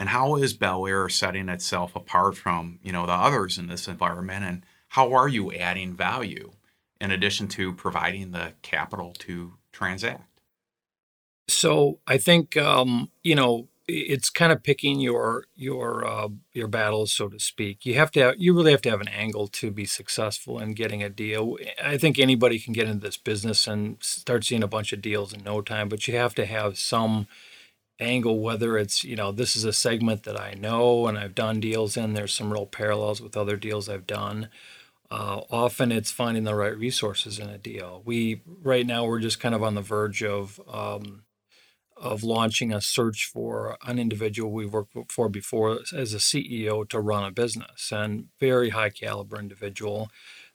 And 0.00 0.10
how 0.10 0.36
is 0.36 0.52
bel 0.52 0.86
air 0.86 1.08
setting 1.08 1.48
itself 1.48 1.94
apart 1.94 2.36
from 2.36 2.78
you 2.82 2.92
know 2.92 3.06
the 3.06 3.12
others 3.12 3.58
in 3.58 3.68
this 3.68 3.86
environment 3.86 4.44
and 4.44 4.66
how 4.92 5.12
are 5.12 5.28
you 5.28 5.52
adding 5.52 5.94
value 5.94 6.52
in 7.00 7.10
addition 7.10 7.48
to 7.48 7.72
providing 7.72 8.32
the 8.32 8.52
capital 8.62 9.12
to 9.20 9.54
transact? 9.72 10.24
So 11.48 11.98
I 12.06 12.18
think 12.18 12.56
um, 12.56 13.10
you 13.22 13.34
know 13.34 13.68
it's 13.88 14.28
kind 14.28 14.52
of 14.52 14.62
picking 14.62 15.00
your 15.00 15.46
your 15.56 16.06
uh, 16.06 16.28
your 16.52 16.68
battles, 16.68 17.12
so 17.12 17.28
to 17.28 17.40
speak. 17.40 17.86
You 17.86 17.94
have 17.94 18.10
to 18.12 18.20
have, 18.20 18.34
you 18.36 18.54
really 18.54 18.70
have 18.70 18.82
to 18.82 18.90
have 18.90 19.00
an 19.00 19.08
angle 19.08 19.48
to 19.48 19.70
be 19.70 19.86
successful 19.86 20.58
in 20.58 20.74
getting 20.74 21.02
a 21.02 21.08
deal. 21.08 21.56
I 21.82 21.96
think 21.96 22.18
anybody 22.18 22.58
can 22.58 22.74
get 22.74 22.86
into 22.86 23.00
this 23.00 23.16
business 23.16 23.66
and 23.66 23.96
start 24.02 24.44
seeing 24.44 24.62
a 24.62 24.68
bunch 24.68 24.92
of 24.92 25.00
deals 25.00 25.32
in 25.32 25.42
no 25.42 25.62
time, 25.62 25.88
but 25.88 26.06
you 26.06 26.16
have 26.16 26.34
to 26.34 26.44
have 26.46 26.78
some 26.78 27.26
angle 28.00 28.38
whether 28.40 28.78
it's 28.78 29.02
you 29.02 29.16
know 29.16 29.32
this 29.32 29.56
is 29.56 29.64
a 29.64 29.72
segment 29.72 30.22
that 30.22 30.40
i 30.40 30.54
know 30.54 31.08
and 31.08 31.18
i've 31.18 31.34
done 31.34 31.58
deals 31.58 31.96
in 31.96 32.14
there's 32.14 32.32
some 32.32 32.52
real 32.52 32.66
parallels 32.66 33.20
with 33.20 33.36
other 33.36 33.56
deals 33.56 33.88
i've 33.88 34.06
done 34.06 34.48
uh, 35.10 35.40
often 35.50 35.90
it's 35.90 36.10
finding 36.10 36.44
the 36.44 36.54
right 36.54 36.76
resources 36.76 37.38
in 37.38 37.48
a 37.48 37.58
deal. 37.58 38.02
We 38.04 38.42
right 38.62 38.86
now 38.86 39.06
we're 39.06 39.20
just 39.20 39.40
kind 39.40 39.54
of 39.54 39.62
on 39.62 39.74
the 39.74 39.82
verge 39.82 40.22
of 40.22 40.60
um, 40.68 41.24
of 41.96 42.22
launching 42.22 42.72
a 42.72 42.80
search 42.80 43.26
for 43.32 43.76
an 43.86 43.98
individual 43.98 44.52
we've 44.52 44.72
worked 44.72 44.94
for 45.10 45.28
before 45.28 45.80
as 45.94 46.14
a 46.14 46.18
CEO 46.18 46.88
to 46.88 47.00
run 47.00 47.24
a 47.24 47.30
business 47.30 47.90
and 47.90 48.26
very 48.38 48.70
high 48.70 48.90
caliber 48.90 49.38
individual. 49.38 50.10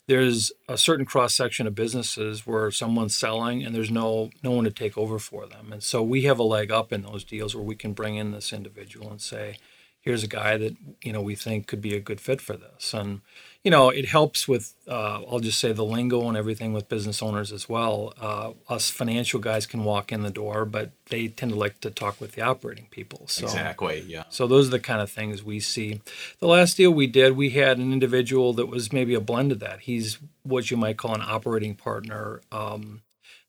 There's 0.07 0.51
a 0.67 0.77
certain 0.77 1.05
cross 1.05 1.33
section 1.33 1.65
of 1.65 1.75
businesses 1.75 2.45
where 2.45 2.69
someone's 2.71 3.15
selling 3.15 3.63
and 3.63 3.73
there's 3.73 3.91
no 3.91 4.29
no 4.43 4.51
one 4.51 4.65
to 4.65 4.71
take 4.71 4.97
over 4.97 5.17
for 5.17 5.47
them. 5.47 5.73
And 5.73 5.81
so 5.81 6.03
we 6.03 6.23
have 6.23 6.39
a 6.39 6.43
leg 6.43 6.71
up 6.71 6.93
in 6.93 7.01
those 7.01 7.23
deals 7.23 7.55
where 7.55 7.63
we 7.63 7.75
can 7.75 7.93
bring 7.93 8.15
in 8.15 8.31
this 8.31 8.53
individual 8.53 9.09
and 9.09 9.21
say 9.21 9.57
here's 9.99 10.23
a 10.23 10.27
guy 10.27 10.57
that 10.57 10.75
you 11.01 11.11
know 11.11 11.21
we 11.21 11.35
think 11.35 11.67
could 11.67 11.81
be 11.81 11.95
a 11.95 12.01
good 12.01 12.21
fit 12.21 12.41
for 12.41 12.55
this. 12.55 12.93
And 12.93 13.21
you 13.63 13.71
know 13.71 13.89
it 13.89 14.05
helps 14.05 14.47
with 14.47 14.73
uh, 14.87 15.21
i'll 15.29 15.39
just 15.39 15.59
say 15.59 15.71
the 15.71 15.83
lingo 15.83 16.27
and 16.27 16.37
everything 16.37 16.73
with 16.73 16.89
business 16.89 17.21
owners 17.21 17.51
as 17.51 17.69
well. 17.69 18.13
Uh, 18.19 18.51
us 18.69 18.89
financial 18.89 19.39
guys 19.39 19.65
can 19.65 19.83
walk 19.83 20.11
in 20.11 20.21
the 20.21 20.29
door 20.29 20.65
but 20.65 20.91
they 21.09 21.27
tend 21.27 21.51
to 21.51 21.57
like 21.57 21.79
to 21.79 21.89
talk 21.89 22.19
with 22.19 22.33
the 22.33 22.41
operating 22.41 22.87
people. 22.91 23.27
So 23.27 23.45
exactly 23.45 24.03
yeah. 24.07 24.23
so 24.29 24.47
those 24.47 24.67
are 24.67 24.71
the 24.71 24.79
kind 24.79 25.01
of 25.01 25.09
things 25.09 25.43
we 25.43 25.59
see. 25.59 26.01
The 26.39 26.47
last 26.47 26.77
deal 26.77 26.91
we 26.91 27.07
did 27.07 27.35
we 27.35 27.51
had 27.51 27.77
an 27.77 27.93
individual 27.93 28.53
that 28.53 28.67
was 28.67 28.91
maybe 28.91 29.13
a 29.13 29.21
blend 29.21 29.51
of 29.51 29.59
that. 29.59 29.81
He's 29.81 30.19
what 30.43 30.69
you 30.69 30.77
might 30.77 30.97
call 30.97 31.15
an 31.15 31.21
operating 31.21 31.75
partner 31.75 32.41
um, 32.51 33.01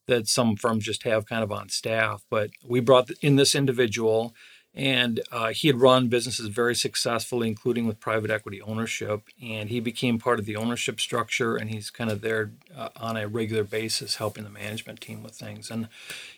that 0.07 0.29
some 0.29 0.55
firms 0.55 0.85
just 0.85 1.03
have 1.03 1.27
kind 1.27 1.43
of 1.43 1.51
on 1.51 1.69
staff 1.69 2.25
but 2.31 2.51
we 2.67 2.79
brought 2.79 3.11
in 3.21 3.37
this 3.37 3.55
individual 3.55 4.35
and 4.75 5.21
uh, 5.31 5.49
he 5.49 5.69
had 5.69 5.81
run 5.81 6.09
businesses 6.09 6.49
very 6.49 6.75
successfully, 6.75 7.47
including 7.47 7.87
with 7.87 8.01
private 8.01 8.31
equity 8.31 8.61
ownership. 8.61 9.29
And 9.41 9.69
he 9.69 9.79
became 9.79 10.19
part 10.19 10.41
of 10.41 10.47
the 10.47 10.57
ownership 10.57 11.01
structure, 11.01 11.57
and 11.57 11.71
he's 11.71 11.91
kind 11.91 12.11
of 12.11 12.23
there 12.23 12.51
uh, 12.77 12.89
on 12.97 13.17
a 13.17 13.29
regular 13.29 13.63
basis, 13.63 14.17
helping 14.17 14.43
the 14.43 14.51
management 14.51 15.01
team 15.01 15.23
with 15.23 15.35
things. 15.35 15.71
And 15.71 15.89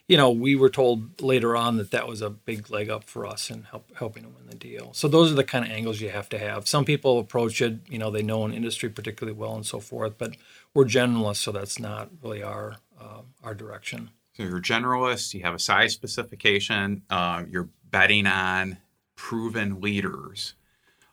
you 0.06 0.16
know, 0.16 0.30
we 0.30 0.54
were 0.54 0.68
told 0.68 1.20
later 1.20 1.56
on 1.56 1.78
that 1.78 1.90
that 1.90 2.06
was 2.06 2.22
a 2.22 2.30
big 2.30 2.70
leg 2.70 2.88
up 2.90 3.04
for 3.04 3.26
us 3.26 3.50
in 3.50 3.64
help, 3.64 3.90
helping 3.96 4.22
to 4.22 4.28
win 4.28 4.46
the 4.46 4.54
deal. 4.54 4.92
So 4.92 5.08
those 5.08 5.32
are 5.32 5.34
the 5.34 5.42
kind 5.44 5.64
of 5.64 5.70
angles 5.70 6.00
you 6.00 6.10
have 6.10 6.28
to 6.28 6.38
have. 6.38 6.68
Some 6.68 6.84
people 6.84 7.18
approach 7.18 7.60
it, 7.60 7.80
you 7.88 7.98
know, 7.98 8.10
they 8.10 8.22
know 8.22 8.44
an 8.44 8.52
industry 8.52 8.88
particularly 8.88 9.36
well 9.36 9.56
and 9.56 9.66
so 9.66 9.80
forth, 9.80 10.16
but 10.18 10.36
we're 10.74 10.84
generalists, 10.84 11.38
so 11.38 11.52
that's 11.52 11.78
not 11.78 12.10
really 12.22 12.42
our 12.42 12.76
uh, 13.00 13.22
our 13.42 13.54
direction. 13.54 14.10
So 14.36 14.42
you're 14.42 14.58
a 14.58 14.62
generalist. 14.62 15.32
You 15.32 15.42
have 15.42 15.54
a 15.54 15.58
size 15.58 15.94
specification. 15.94 17.02
Uh, 17.08 17.44
you're 17.48 17.70
betting 17.90 18.26
on 18.26 18.78
proven 19.14 19.80
leaders. 19.80 20.54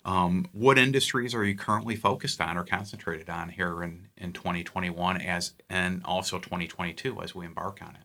Um, 0.06 0.48
what 0.52 0.78
industries 0.78 1.34
are 1.34 1.46
you 1.46 1.56
currently 1.56 1.96
focused 1.96 2.42
on 2.42 2.58
or 2.58 2.64
concentrated 2.64 3.30
on 3.30 3.50
here 3.50 3.82
in, 3.84 4.10
in 4.18 4.34
2021 4.34 5.22
as 5.22 5.54
and 5.70 6.02
also 6.04 6.40
2022 6.40 7.22
as 7.22 7.34
we 7.34 7.46
embark 7.46 7.82
on 7.82 7.96
it? 7.96 8.04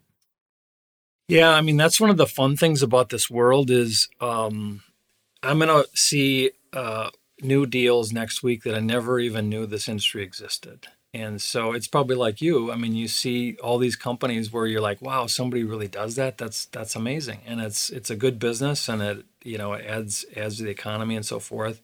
Yeah, 1.26 1.50
I 1.50 1.60
mean 1.60 1.76
that's 1.76 2.00
one 2.00 2.08
of 2.08 2.16
the 2.16 2.26
fun 2.26 2.56
things 2.56 2.82
about 2.82 3.10
this 3.10 3.28
world 3.28 3.70
is 3.70 4.08
um, 4.20 4.82
I'm 5.42 5.58
gonna 5.58 5.84
see 5.94 6.52
uh, 6.72 7.10
new 7.42 7.66
deals 7.66 8.12
next 8.12 8.42
week 8.42 8.62
that 8.62 8.74
I 8.74 8.80
never 8.80 9.18
even 9.18 9.48
knew 9.48 9.66
this 9.66 9.88
industry 9.88 10.22
existed. 10.22 10.86
And 11.14 11.40
so 11.40 11.72
it's 11.72 11.88
probably 11.88 12.16
like 12.16 12.42
you. 12.42 12.70
I 12.70 12.76
mean, 12.76 12.94
you 12.94 13.08
see 13.08 13.56
all 13.62 13.78
these 13.78 13.96
companies 13.96 14.52
where 14.52 14.66
you're 14.66 14.80
like, 14.80 15.00
"Wow, 15.00 15.26
somebody 15.26 15.64
really 15.64 15.88
does 15.88 16.16
that. 16.16 16.36
That's 16.36 16.66
that's 16.66 16.94
amazing." 16.94 17.40
And 17.46 17.60
it's 17.60 17.88
it's 17.90 18.10
a 18.10 18.16
good 18.16 18.38
business, 18.38 18.88
and 18.88 19.00
it 19.00 19.24
you 19.42 19.56
know 19.56 19.72
it 19.72 19.86
adds 19.86 20.26
adds 20.36 20.58
to 20.58 20.64
the 20.64 20.70
economy 20.70 21.16
and 21.16 21.24
so 21.24 21.38
forth. 21.38 21.80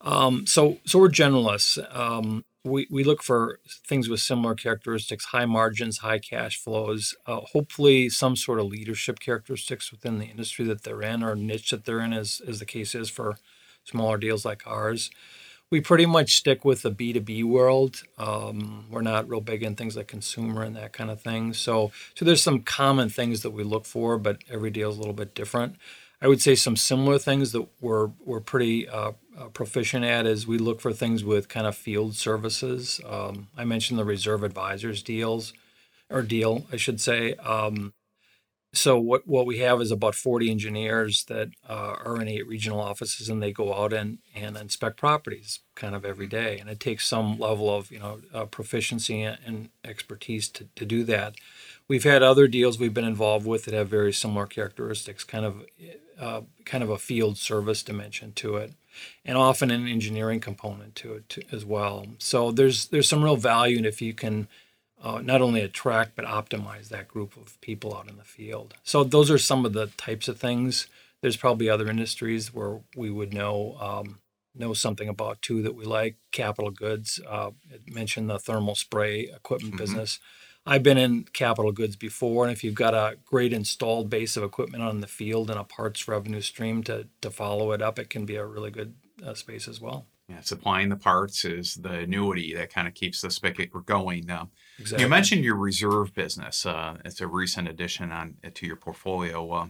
Um, 0.00 0.46
so 0.46 0.78
so 0.86 0.98
we're 1.00 1.08
generalists. 1.08 1.78
Um, 1.96 2.44
we 2.64 2.86
we 2.90 3.02
look 3.04 3.22
for 3.24 3.58
things 3.86 4.08
with 4.08 4.20
similar 4.20 4.54
characteristics: 4.54 5.26
high 5.26 5.46
margins, 5.46 5.98
high 5.98 6.20
cash 6.20 6.56
flows. 6.56 7.14
Uh, 7.26 7.40
hopefully, 7.52 8.08
some 8.08 8.36
sort 8.36 8.60
of 8.60 8.66
leadership 8.66 9.18
characteristics 9.18 9.90
within 9.90 10.18
the 10.18 10.26
industry 10.26 10.64
that 10.66 10.84
they're 10.84 11.02
in 11.02 11.24
or 11.24 11.34
niche 11.34 11.70
that 11.70 11.86
they're 11.86 12.00
in, 12.00 12.12
as 12.12 12.40
as 12.46 12.60
the 12.60 12.66
case 12.66 12.94
is 12.94 13.10
for 13.10 13.36
smaller 13.84 14.18
deals 14.18 14.44
like 14.44 14.62
ours 14.66 15.10
we 15.70 15.80
pretty 15.80 16.06
much 16.06 16.36
stick 16.36 16.64
with 16.64 16.82
the 16.82 16.90
B2B 16.90 17.44
world. 17.44 18.02
Um, 18.18 18.86
we're 18.90 19.02
not 19.02 19.28
real 19.28 19.40
big 19.40 19.62
in 19.62 19.76
things 19.76 19.96
like 19.96 20.08
consumer 20.08 20.62
and 20.62 20.74
that 20.76 20.92
kind 20.92 21.10
of 21.10 21.20
thing. 21.20 21.52
So, 21.54 21.92
so 22.14 22.24
there's 22.24 22.42
some 22.42 22.62
common 22.62 23.08
things 23.08 23.42
that 23.42 23.50
we 23.50 23.62
look 23.62 23.84
for, 23.86 24.18
but 24.18 24.38
every 24.50 24.70
deal 24.70 24.90
is 24.90 24.96
a 24.96 24.98
little 24.98 25.14
bit 25.14 25.34
different. 25.34 25.76
I 26.20 26.28
would 26.28 26.42
say 26.42 26.54
some 26.54 26.76
similar 26.76 27.18
things 27.18 27.52
that 27.52 27.66
we're, 27.80 28.10
we're 28.24 28.40
pretty 28.40 28.88
uh, 28.88 29.12
uh, 29.38 29.44
proficient 29.52 30.04
at 30.04 30.26
is 30.26 30.46
we 30.46 30.58
look 30.58 30.80
for 30.80 30.92
things 30.92 31.24
with 31.24 31.48
kind 31.48 31.66
of 31.66 31.76
field 31.76 32.14
services. 32.14 33.00
Um, 33.08 33.48
I 33.56 33.64
mentioned 33.64 33.98
the 33.98 34.04
reserve 34.04 34.42
advisors 34.42 35.02
deals 35.02 35.54
or 36.10 36.22
deal, 36.22 36.66
I 36.72 36.76
should 36.76 37.00
say. 37.00 37.34
Um, 37.36 37.94
so 38.72 39.00
what 39.00 39.26
what 39.26 39.46
we 39.46 39.58
have 39.58 39.80
is 39.80 39.90
about 39.90 40.14
40 40.14 40.48
engineers 40.48 41.24
that 41.24 41.48
uh, 41.68 41.96
are 42.04 42.20
in 42.20 42.28
eight 42.28 42.46
regional 42.46 42.80
offices 42.80 43.28
and 43.28 43.42
they 43.42 43.52
go 43.52 43.74
out 43.74 43.92
and, 43.92 44.18
and 44.34 44.56
inspect 44.56 44.96
properties 44.96 45.60
kind 45.74 45.94
of 45.94 46.04
every 46.04 46.28
day. 46.28 46.58
And 46.58 46.70
it 46.70 46.78
takes 46.78 47.06
some 47.06 47.38
level 47.38 47.74
of 47.74 47.90
you 47.90 47.98
know 47.98 48.20
uh, 48.32 48.44
proficiency 48.44 49.22
and 49.22 49.70
expertise 49.84 50.48
to, 50.50 50.68
to 50.76 50.84
do 50.84 51.02
that. 51.04 51.34
We've 51.88 52.04
had 52.04 52.22
other 52.22 52.46
deals 52.46 52.78
we've 52.78 52.94
been 52.94 53.04
involved 53.04 53.44
with 53.44 53.64
that 53.64 53.74
have 53.74 53.88
very 53.88 54.12
similar 54.12 54.46
characteristics 54.46 55.24
kind 55.24 55.44
of 55.44 55.64
uh, 56.20 56.42
kind 56.64 56.84
of 56.84 56.90
a 56.90 56.98
field 56.98 57.38
service 57.38 57.82
dimension 57.82 58.32
to 58.34 58.56
it 58.56 58.74
and 59.24 59.36
often 59.36 59.72
an 59.72 59.88
engineering 59.88 60.38
component 60.38 60.94
to 60.96 61.14
it 61.14 61.44
as 61.50 61.64
well. 61.64 62.06
So 62.18 62.52
there's 62.52 62.86
there's 62.86 63.08
some 63.08 63.24
real 63.24 63.36
value 63.36 63.78
and 63.78 63.86
if 63.86 64.00
you 64.00 64.14
can 64.14 64.46
uh, 65.02 65.20
not 65.22 65.42
only 65.42 65.60
attract 65.60 66.16
but 66.16 66.24
optimize 66.24 66.88
that 66.88 67.08
group 67.08 67.36
of 67.36 67.60
people 67.60 67.96
out 67.96 68.08
in 68.08 68.16
the 68.16 68.24
field. 68.24 68.74
So 68.84 69.04
those 69.04 69.30
are 69.30 69.38
some 69.38 69.64
of 69.64 69.72
the 69.72 69.86
types 69.86 70.28
of 70.28 70.38
things. 70.38 70.86
There's 71.22 71.36
probably 71.36 71.68
other 71.68 71.88
industries 71.88 72.52
where 72.52 72.80
we 72.96 73.10
would 73.10 73.34
know 73.34 73.76
um, 73.80 74.20
know 74.54 74.72
something 74.72 75.08
about 75.08 75.42
too 75.42 75.62
that 75.62 75.74
we 75.74 75.84
like. 75.84 76.16
Capital 76.32 76.70
goods. 76.70 77.20
Uh, 77.28 77.50
mentioned 77.86 78.30
the 78.30 78.38
thermal 78.38 78.74
spray 78.74 79.30
equipment 79.34 79.74
mm-hmm. 79.74 79.82
business. 79.82 80.18
I've 80.66 80.82
been 80.82 80.98
in 80.98 81.24
capital 81.32 81.72
goods 81.72 81.96
before, 81.96 82.44
and 82.44 82.52
if 82.52 82.62
you've 82.62 82.74
got 82.74 82.92
a 82.92 83.16
great 83.24 83.52
installed 83.52 84.10
base 84.10 84.36
of 84.36 84.44
equipment 84.44 84.82
on 84.82 85.00
the 85.00 85.06
field 85.06 85.50
and 85.50 85.58
a 85.58 85.64
parts 85.64 86.06
revenue 86.06 86.42
stream 86.42 86.82
to 86.84 87.08
to 87.22 87.30
follow 87.30 87.72
it 87.72 87.82
up, 87.82 87.98
it 87.98 88.10
can 88.10 88.26
be 88.26 88.36
a 88.36 88.44
really 88.44 88.70
good 88.70 88.94
uh, 89.26 89.34
space 89.34 89.66
as 89.68 89.80
well. 89.80 90.06
Yeah, 90.28 90.40
supplying 90.42 90.90
the 90.90 90.96
parts 90.96 91.44
is 91.44 91.74
the 91.74 91.90
annuity 91.90 92.54
that 92.54 92.72
kind 92.72 92.86
of 92.86 92.94
keeps 92.94 93.20
the 93.20 93.30
spigot 93.30 93.70
going. 93.84 94.30
Uh, 94.30 94.46
exactly. 94.80 95.04
You 95.04 95.08
mentioned 95.08 95.44
your 95.44 95.56
reserve 95.56 96.14
business. 96.14 96.66
Uh, 96.66 96.96
it's 97.04 97.20
a 97.20 97.26
recent 97.26 97.68
addition 97.68 98.10
on 98.10 98.36
to 98.54 98.66
your 98.66 98.76
portfolio. 98.76 99.50
Uh, 99.50 99.66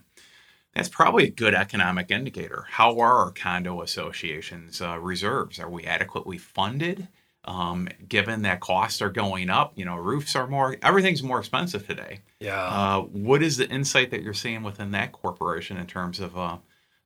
that's 0.74 0.88
probably 0.88 1.24
a 1.24 1.30
good 1.30 1.54
economic 1.54 2.10
indicator. 2.10 2.66
How 2.70 2.98
are 3.00 3.18
our 3.18 3.32
condo 3.32 3.82
associations 3.82 4.80
uh, 4.80 4.98
reserves? 5.00 5.58
Are 5.58 5.68
we 5.68 5.84
adequately 5.84 6.38
funded? 6.38 7.08
Um, 7.44 7.88
given 8.06 8.42
that 8.42 8.60
costs 8.60 9.00
are 9.00 9.08
going 9.08 9.48
up, 9.48 9.72
you 9.74 9.84
know, 9.84 9.96
roofs 9.96 10.36
are 10.36 10.46
more, 10.46 10.76
everything's 10.82 11.22
more 11.22 11.38
expensive 11.38 11.86
today. 11.86 12.20
Yeah. 12.38 12.62
Uh, 12.62 13.00
what 13.00 13.42
is 13.42 13.56
the 13.56 13.68
insight 13.68 14.10
that 14.10 14.22
you're 14.22 14.34
seeing 14.34 14.62
within 14.62 14.90
that 14.90 15.12
corporation 15.12 15.78
in 15.78 15.86
terms 15.86 16.20
of 16.20 16.36
uh, 16.36 16.58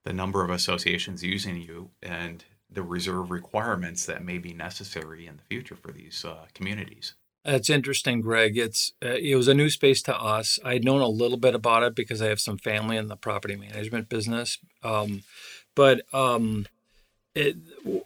the 0.02 0.12
number 0.12 0.42
of 0.44 0.50
associations 0.50 1.22
using 1.22 1.56
you 1.56 1.90
and 2.02 2.44
the 2.68 2.82
reserve 2.82 3.30
requirements 3.30 4.06
that 4.06 4.24
may 4.24 4.38
be 4.38 4.52
necessary 4.52 5.26
in 5.26 5.36
the 5.36 5.42
future 5.44 5.76
for 5.76 5.92
these 5.92 6.24
uh, 6.24 6.46
communities. 6.52 7.14
That's 7.44 7.68
interesting, 7.68 8.22
Greg. 8.22 8.56
It's 8.56 8.92
uh, 9.04 9.16
it 9.20 9.36
was 9.36 9.48
a 9.48 9.54
new 9.54 9.68
space 9.68 10.00
to 10.02 10.16
us. 10.16 10.58
I'd 10.64 10.84
known 10.84 11.02
a 11.02 11.08
little 11.08 11.36
bit 11.36 11.54
about 11.54 11.82
it 11.82 11.94
because 11.94 12.22
I 12.22 12.28
have 12.28 12.40
some 12.40 12.56
family 12.56 12.96
in 12.96 13.08
the 13.08 13.16
property 13.16 13.54
management 13.54 14.08
business. 14.08 14.58
Um, 14.82 15.24
but 15.74 16.02
um, 16.14 16.66
it, 17.34 17.56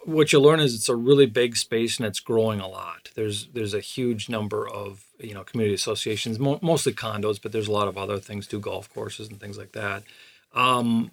what 0.05 0.33
you 0.33 0.41
learn 0.41 0.59
is 0.59 0.75
it's 0.75 0.89
a 0.89 0.97
really 0.97 1.27
big 1.27 1.57
space 1.57 1.99
and 1.99 2.07
it's 2.07 2.19
growing 2.19 2.59
a 2.59 2.67
lot. 2.67 3.11
There's 3.15 3.47
there's 3.49 3.75
a 3.75 3.81
huge 3.81 4.29
number 4.29 4.69
of 4.69 5.05
you 5.21 5.35
know 5.35 5.45
community 5.45 5.75
associations, 5.75 6.41
mo- 6.41 6.59
mostly 6.61 6.93
condos, 6.93 7.41
but 7.41 7.53
there's 7.53 7.69
a 7.69 7.73
lot 7.73 7.87
of 7.87 7.97
other 7.97 8.19
things 8.19 8.49
too, 8.49 8.59
golf 8.59 8.93
courses 8.93 9.29
and 9.29 9.39
things 9.39 9.57
like 9.57 9.73
that. 9.73 10.03
Um, 10.53 11.13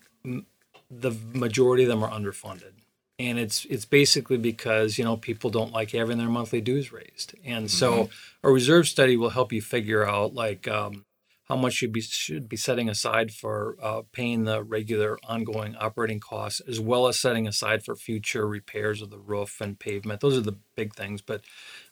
the 0.89 1.11
majority 1.33 1.83
of 1.83 1.89
them 1.89 2.03
are 2.03 2.09
underfunded 2.09 2.73
and 3.17 3.39
it's 3.39 3.65
it's 3.65 3.85
basically 3.85 4.37
because 4.37 4.97
you 4.97 5.03
know 5.03 5.17
people 5.17 5.49
don't 5.49 5.71
like 5.71 5.91
having 5.91 6.17
their 6.17 6.29
monthly 6.29 6.61
dues 6.61 6.91
raised. 6.91 7.35
And 7.43 7.69
so 7.71 7.91
mm-hmm. 7.91 8.47
a 8.47 8.51
reserve 8.51 8.87
study 8.87 9.17
will 9.17 9.29
help 9.29 9.53
you 9.53 9.61
figure 9.61 10.05
out 10.05 10.33
like 10.33 10.67
um, 10.67 11.05
how 11.45 11.55
much 11.55 11.81
you 11.81 11.87
be, 11.87 12.01
should 12.01 12.49
be 12.49 12.57
setting 12.57 12.89
aside 12.89 13.31
for 13.31 13.77
uh, 13.81 14.01
paying 14.11 14.43
the 14.43 14.63
regular 14.63 15.17
ongoing 15.27 15.75
operating 15.75 16.19
costs 16.19 16.59
as 16.67 16.79
well 16.79 17.07
as 17.07 17.19
setting 17.19 17.47
aside 17.47 17.83
for 17.83 17.95
future 17.95 18.47
repairs 18.47 19.01
of 19.01 19.11
the 19.11 19.19
roof 19.19 19.61
and 19.61 19.79
pavement. 19.79 20.21
Those 20.21 20.37
are 20.37 20.41
the 20.41 20.57
big 20.75 20.93
things 20.93 21.21
but 21.21 21.41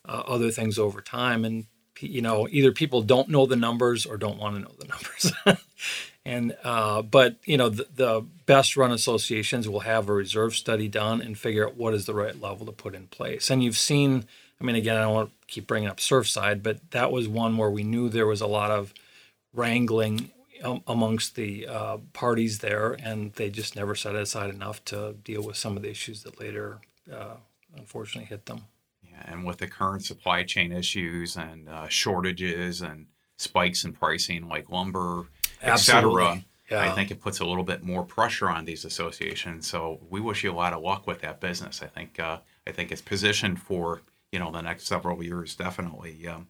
uh, 0.06 0.22
other 0.26 0.50
things 0.50 0.78
over 0.78 1.00
time. 1.00 1.44
And 1.44 1.66
you 2.00 2.22
know 2.22 2.48
either 2.50 2.72
people 2.72 3.02
don't 3.02 3.28
know 3.28 3.46
the 3.46 3.56
numbers 3.56 4.06
or 4.06 4.16
don't 4.16 4.38
want 4.38 4.56
to 4.56 4.62
know 4.62 4.72
the 4.78 4.86
numbers. 5.46 5.60
And 6.26 6.56
uh, 6.64 7.02
but 7.02 7.36
you 7.44 7.58
know 7.58 7.68
the, 7.68 7.86
the, 7.94 8.26
best 8.46 8.76
run 8.76 8.92
associations 8.92 9.68
will 9.68 9.80
have 9.80 10.08
a 10.08 10.12
reserve 10.12 10.54
study 10.54 10.86
done 10.86 11.22
and 11.22 11.38
figure 11.38 11.66
out 11.66 11.76
what 11.76 11.94
is 11.94 12.04
the 12.04 12.14
right 12.14 12.38
level 12.38 12.66
to 12.66 12.72
put 12.72 12.94
in 12.94 13.06
place. 13.06 13.50
And 13.50 13.62
you've 13.62 13.78
seen 13.78 14.26
i 14.60 14.64
mean 14.64 14.76
again 14.76 14.96
i 14.96 15.02
don't 15.02 15.14
want 15.14 15.30
to 15.30 15.46
keep 15.46 15.66
bringing 15.66 15.88
up 15.88 15.98
surfside 15.98 16.62
but 16.62 16.90
that 16.90 17.12
was 17.12 17.28
one 17.28 17.56
where 17.56 17.70
we 17.70 17.82
knew 17.82 18.08
there 18.08 18.26
was 18.26 18.40
a 18.40 18.46
lot 18.46 18.70
of 18.70 18.94
wrangling 19.52 20.30
amongst 20.86 21.34
the 21.34 21.66
uh, 21.66 21.98
parties 22.14 22.60
there 22.60 22.96
and 23.02 23.32
they 23.34 23.50
just 23.50 23.76
never 23.76 23.94
set 23.94 24.14
aside 24.14 24.48
enough 24.48 24.82
to 24.84 25.14
deal 25.24 25.42
with 25.42 25.56
some 25.56 25.76
of 25.76 25.82
the 25.82 25.90
issues 25.90 26.22
that 26.22 26.40
later 26.40 26.78
uh, 27.12 27.34
unfortunately 27.76 28.26
hit 28.26 28.46
them 28.46 28.62
And 29.26 29.44
with 29.44 29.58
the 29.58 29.66
current 29.66 30.04
supply 30.04 30.42
chain 30.42 30.72
issues 30.72 31.36
and 31.36 31.68
uh, 31.68 31.88
shortages 31.88 32.80
and 32.80 33.06
spikes 33.36 33.84
in 33.84 33.92
pricing 33.92 34.48
like 34.48 34.70
lumber, 34.70 35.26
et 35.62 35.76
cetera, 35.76 36.44
yeah. 36.70 36.80
I 36.80 36.90
think 36.90 37.10
it 37.10 37.20
puts 37.20 37.40
a 37.40 37.44
little 37.44 37.64
bit 37.64 37.82
more 37.82 38.04
pressure 38.04 38.48
on 38.48 38.64
these 38.64 38.84
associations. 38.84 39.66
So 39.66 40.00
we 40.08 40.20
wish 40.20 40.44
you 40.44 40.52
a 40.52 40.54
lot 40.54 40.72
of 40.72 40.82
luck 40.82 41.06
with 41.06 41.20
that 41.20 41.40
business. 41.40 41.82
I 41.82 41.86
think 41.86 42.18
uh, 42.18 42.38
I 42.66 42.72
think 42.72 42.90
it's 42.90 43.02
positioned 43.02 43.60
for 43.60 44.02
you 44.32 44.38
know 44.38 44.50
the 44.50 44.62
next 44.62 44.86
several 44.86 45.22
years 45.22 45.54
definitely. 45.54 46.26
Um, 46.26 46.48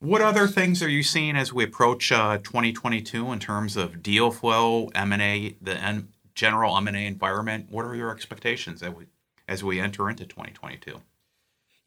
what 0.00 0.22
other 0.22 0.48
things 0.48 0.82
are 0.82 0.88
you 0.88 1.02
seeing 1.02 1.36
as 1.36 1.52
we 1.52 1.62
approach 1.62 2.10
uh, 2.10 2.38
2022 2.38 3.32
in 3.32 3.38
terms 3.38 3.76
of 3.76 4.02
deal 4.02 4.30
flow, 4.30 4.86
M&A, 4.94 5.56
the 5.60 5.76
en- 5.76 6.08
general 6.34 6.74
M&A 6.78 7.06
environment? 7.06 7.66
What 7.68 7.84
are 7.84 7.94
your 7.94 8.10
expectations 8.10 8.82
as 8.82 8.94
we, 8.94 9.04
as 9.46 9.62
we 9.62 9.78
enter 9.78 10.08
into 10.08 10.24
2022? 10.24 11.02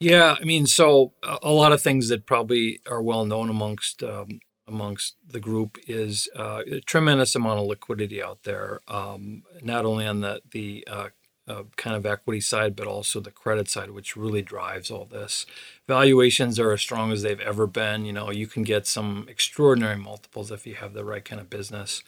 Yeah, 0.03 0.35
I 0.39 0.43
mean, 0.43 0.65
so 0.65 1.13
a 1.41 1.51
lot 1.51 1.71
of 1.71 1.81
things 1.81 2.09
that 2.09 2.25
probably 2.25 2.79
are 2.89 3.01
well 3.01 3.25
known 3.25 3.49
amongst 3.49 4.03
um, 4.03 4.39
amongst 4.67 5.15
the 5.25 5.39
group 5.39 5.77
is 5.87 6.27
uh, 6.35 6.61
a 6.69 6.81
tremendous 6.81 7.35
amount 7.35 7.59
of 7.61 7.67
liquidity 7.67 8.21
out 8.21 8.43
there, 8.43 8.81
um, 8.89 9.43
not 9.61 9.85
only 9.85 10.05
on 10.05 10.19
the 10.19 10.41
the 10.51 10.85
uh, 10.91 11.07
uh, 11.47 11.63
kind 11.75 11.95
of 11.95 12.05
equity 12.05 12.39
side, 12.39 12.75
but 12.75 12.87
also 12.87 13.19
the 13.19 13.31
credit 13.31 13.69
side, 13.69 13.91
which 13.91 14.15
really 14.15 14.41
drives 14.41 14.89
all 14.89 15.05
this. 15.05 15.45
Valuations 15.87 16.59
are 16.59 16.71
as 16.71 16.81
strong 16.81 17.11
as 17.11 17.21
they've 17.21 17.39
ever 17.41 17.67
been. 17.67 18.05
You 18.05 18.13
know, 18.13 18.31
you 18.31 18.47
can 18.47 18.63
get 18.63 18.87
some 18.87 19.25
extraordinary 19.29 19.97
multiples 19.97 20.51
if 20.51 20.65
you 20.65 20.75
have 20.75 20.93
the 20.93 21.03
right 21.03 21.23
kind 21.23 21.41
of 21.41 21.49
business. 21.49 22.03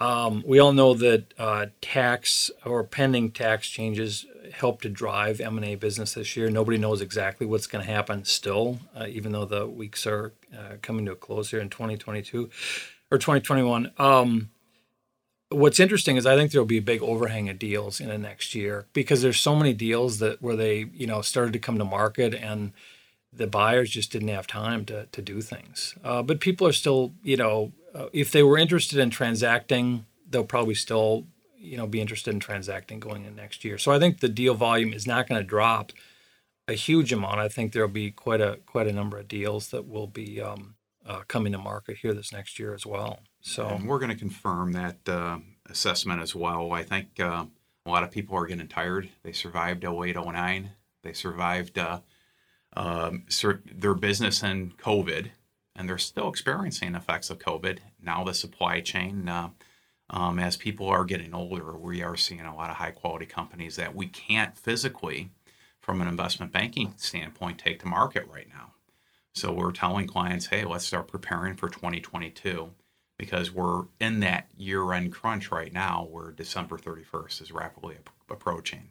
Um, 0.00 0.42
we 0.44 0.58
all 0.58 0.72
know 0.72 0.94
that 0.94 1.32
uh, 1.38 1.66
tax 1.80 2.50
or 2.64 2.82
pending 2.82 3.30
tax 3.30 3.68
changes 3.68 4.26
help 4.52 4.82
to 4.82 4.88
drive 4.88 5.40
M&A 5.40 5.76
business 5.76 6.14
this 6.14 6.36
year. 6.36 6.50
Nobody 6.50 6.78
knows 6.78 7.00
exactly 7.00 7.46
what's 7.46 7.68
going 7.68 7.84
to 7.84 7.90
happen 7.90 8.24
still, 8.24 8.80
uh, 8.96 9.06
even 9.08 9.30
though 9.30 9.44
the 9.44 9.66
weeks 9.66 10.06
are 10.06 10.32
uh, 10.52 10.76
coming 10.82 11.06
to 11.06 11.12
a 11.12 11.16
close 11.16 11.50
here 11.50 11.60
in 11.60 11.68
2022 11.70 12.50
or 13.12 13.18
2021. 13.18 13.92
Um, 13.98 14.50
what's 15.52 15.80
interesting 15.80 16.16
is 16.16 16.26
I 16.26 16.36
think 16.36 16.52
there'll 16.52 16.66
be 16.66 16.78
a 16.78 16.82
big 16.82 17.02
overhang 17.02 17.48
of 17.48 17.58
deals 17.58 18.00
in 18.00 18.08
the 18.08 18.18
next 18.18 18.54
year 18.54 18.86
because 18.92 19.22
there's 19.22 19.40
so 19.40 19.54
many 19.54 19.72
deals 19.72 20.18
that 20.18 20.42
where 20.42 20.56
they 20.56 20.86
you 20.94 21.06
know 21.06 21.22
started 21.22 21.52
to 21.52 21.58
come 21.58 21.78
to 21.78 21.84
market 21.84 22.34
and 22.34 22.72
the 23.32 23.46
buyers 23.46 23.90
just 23.90 24.12
didn't 24.12 24.28
have 24.28 24.46
time 24.46 24.84
to 24.86 25.06
to 25.06 25.22
do 25.22 25.40
things. 25.40 25.94
Uh, 26.04 26.22
but 26.22 26.40
people 26.40 26.66
are 26.66 26.72
still 26.72 27.12
you 27.22 27.36
know 27.36 27.72
uh, 27.94 28.06
if 28.12 28.30
they 28.32 28.42
were 28.42 28.58
interested 28.58 28.98
in 28.98 29.10
transacting, 29.10 30.06
they'll 30.28 30.44
probably 30.44 30.74
still 30.74 31.26
you 31.56 31.76
know 31.76 31.86
be 31.86 32.00
interested 32.00 32.32
in 32.32 32.40
transacting 32.40 33.00
going 33.00 33.24
in 33.24 33.36
next 33.36 33.64
year. 33.64 33.78
So 33.78 33.92
I 33.92 33.98
think 33.98 34.20
the 34.20 34.28
deal 34.28 34.54
volume 34.54 34.92
is 34.92 35.06
not 35.06 35.28
going 35.28 35.40
to 35.40 35.46
drop 35.46 35.92
a 36.68 36.74
huge 36.74 37.12
amount. 37.12 37.40
I 37.40 37.48
think 37.48 37.72
there'll 37.72 37.88
be 37.88 38.10
quite 38.10 38.40
a 38.40 38.58
quite 38.66 38.86
a 38.86 38.92
number 38.92 39.18
of 39.18 39.28
deals 39.28 39.68
that 39.68 39.88
will 39.88 40.06
be 40.06 40.40
um, 40.40 40.74
uh, 41.06 41.22
coming 41.28 41.52
to 41.52 41.58
market 41.58 41.98
here 41.98 42.14
this 42.14 42.32
next 42.32 42.58
year 42.58 42.74
as 42.74 42.86
well. 42.86 43.20
So 43.42 43.66
and 43.66 43.88
we're 43.88 43.98
going 43.98 44.12
to 44.12 44.16
confirm 44.16 44.72
that 44.72 45.08
uh, 45.08 45.38
assessment 45.68 46.22
as 46.22 46.34
well. 46.34 46.72
I 46.72 46.84
think 46.84 47.18
uh, 47.18 47.46
a 47.84 47.90
lot 47.90 48.04
of 48.04 48.12
people 48.12 48.36
are 48.36 48.46
getting 48.46 48.68
tired. 48.68 49.10
They 49.24 49.32
survived 49.32 49.84
08, 49.84 50.16
09. 50.16 50.70
They 51.02 51.12
survived 51.12 51.76
uh, 51.76 52.00
um, 52.74 53.24
their 53.66 53.94
business 53.94 54.44
in 54.44 54.70
COVID, 54.78 55.30
and 55.74 55.88
they're 55.88 55.98
still 55.98 56.28
experiencing 56.28 56.94
effects 56.94 57.30
of 57.30 57.40
COVID. 57.40 57.80
Now 58.00 58.22
the 58.24 58.32
supply 58.32 58.80
chain. 58.80 59.28
Uh, 59.28 59.50
um, 60.08 60.38
as 60.38 60.56
people 60.56 60.88
are 60.88 61.04
getting 61.04 61.34
older, 61.34 61.76
we 61.76 62.02
are 62.02 62.16
seeing 62.16 62.42
a 62.42 62.54
lot 62.54 62.70
of 62.70 62.76
high 62.76 62.90
quality 62.90 63.26
companies 63.26 63.76
that 63.76 63.94
we 63.94 64.06
can't 64.06 64.56
physically, 64.56 65.30
from 65.80 66.00
an 66.00 66.06
investment 66.06 66.52
banking 66.52 66.94
standpoint, 66.96 67.58
take 67.58 67.80
to 67.80 67.86
market 67.86 68.28
right 68.32 68.48
now. 68.48 68.74
So 69.34 69.52
we're 69.52 69.72
telling 69.72 70.06
clients, 70.06 70.46
hey, 70.46 70.64
let's 70.64 70.84
start 70.84 71.08
preparing 71.08 71.56
for 71.56 71.70
2022 71.70 72.70
because 73.22 73.52
we're 73.52 73.84
in 74.00 74.18
that 74.18 74.48
year 74.56 74.92
end 74.92 75.12
crunch 75.12 75.52
right 75.52 75.72
now 75.72 76.08
where 76.10 76.32
December 76.32 76.76
31st 76.76 77.40
is 77.40 77.52
rapidly 77.52 77.94
ap- 77.94 78.10
approaching. 78.28 78.90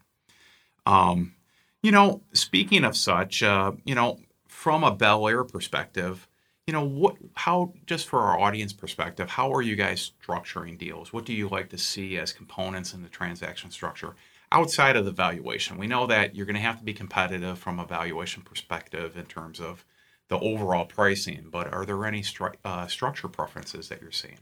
Um, 0.86 1.34
you 1.82 1.92
know, 1.92 2.22
speaking 2.32 2.82
of 2.82 2.96
such, 2.96 3.42
uh, 3.42 3.72
you 3.84 3.94
know, 3.94 4.20
from 4.48 4.84
a 4.84 4.90
Bel 4.90 5.28
Air 5.28 5.44
perspective, 5.44 6.26
you 6.66 6.72
know, 6.72 6.82
what, 6.82 7.16
how, 7.34 7.74
just 7.84 8.08
for 8.08 8.20
our 8.20 8.40
audience 8.40 8.72
perspective, 8.72 9.28
how 9.28 9.52
are 9.52 9.60
you 9.60 9.76
guys 9.76 10.12
structuring 10.26 10.78
deals? 10.78 11.12
What 11.12 11.26
do 11.26 11.34
you 11.34 11.50
like 11.50 11.68
to 11.68 11.76
see 11.76 12.16
as 12.16 12.32
components 12.32 12.94
in 12.94 13.02
the 13.02 13.10
transaction 13.10 13.70
structure 13.70 14.14
outside 14.50 14.96
of 14.96 15.04
the 15.04 15.12
valuation? 15.12 15.76
We 15.76 15.88
know 15.88 16.06
that 16.06 16.34
you're 16.34 16.46
going 16.46 16.56
to 16.56 16.62
have 16.62 16.78
to 16.78 16.84
be 16.84 16.94
competitive 16.94 17.58
from 17.58 17.78
a 17.78 17.84
valuation 17.84 18.42
perspective 18.44 19.14
in 19.14 19.26
terms 19.26 19.60
of 19.60 19.84
the 20.28 20.38
overall 20.38 20.86
pricing, 20.86 21.48
but 21.50 21.72
are 21.72 21.84
there 21.84 22.04
any 22.04 22.22
stru- 22.22 22.54
uh, 22.64 22.86
structure 22.86 23.28
preferences 23.28 23.88
that 23.88 24.00
you're 24.00 24.10
seeing? 24.10 24.38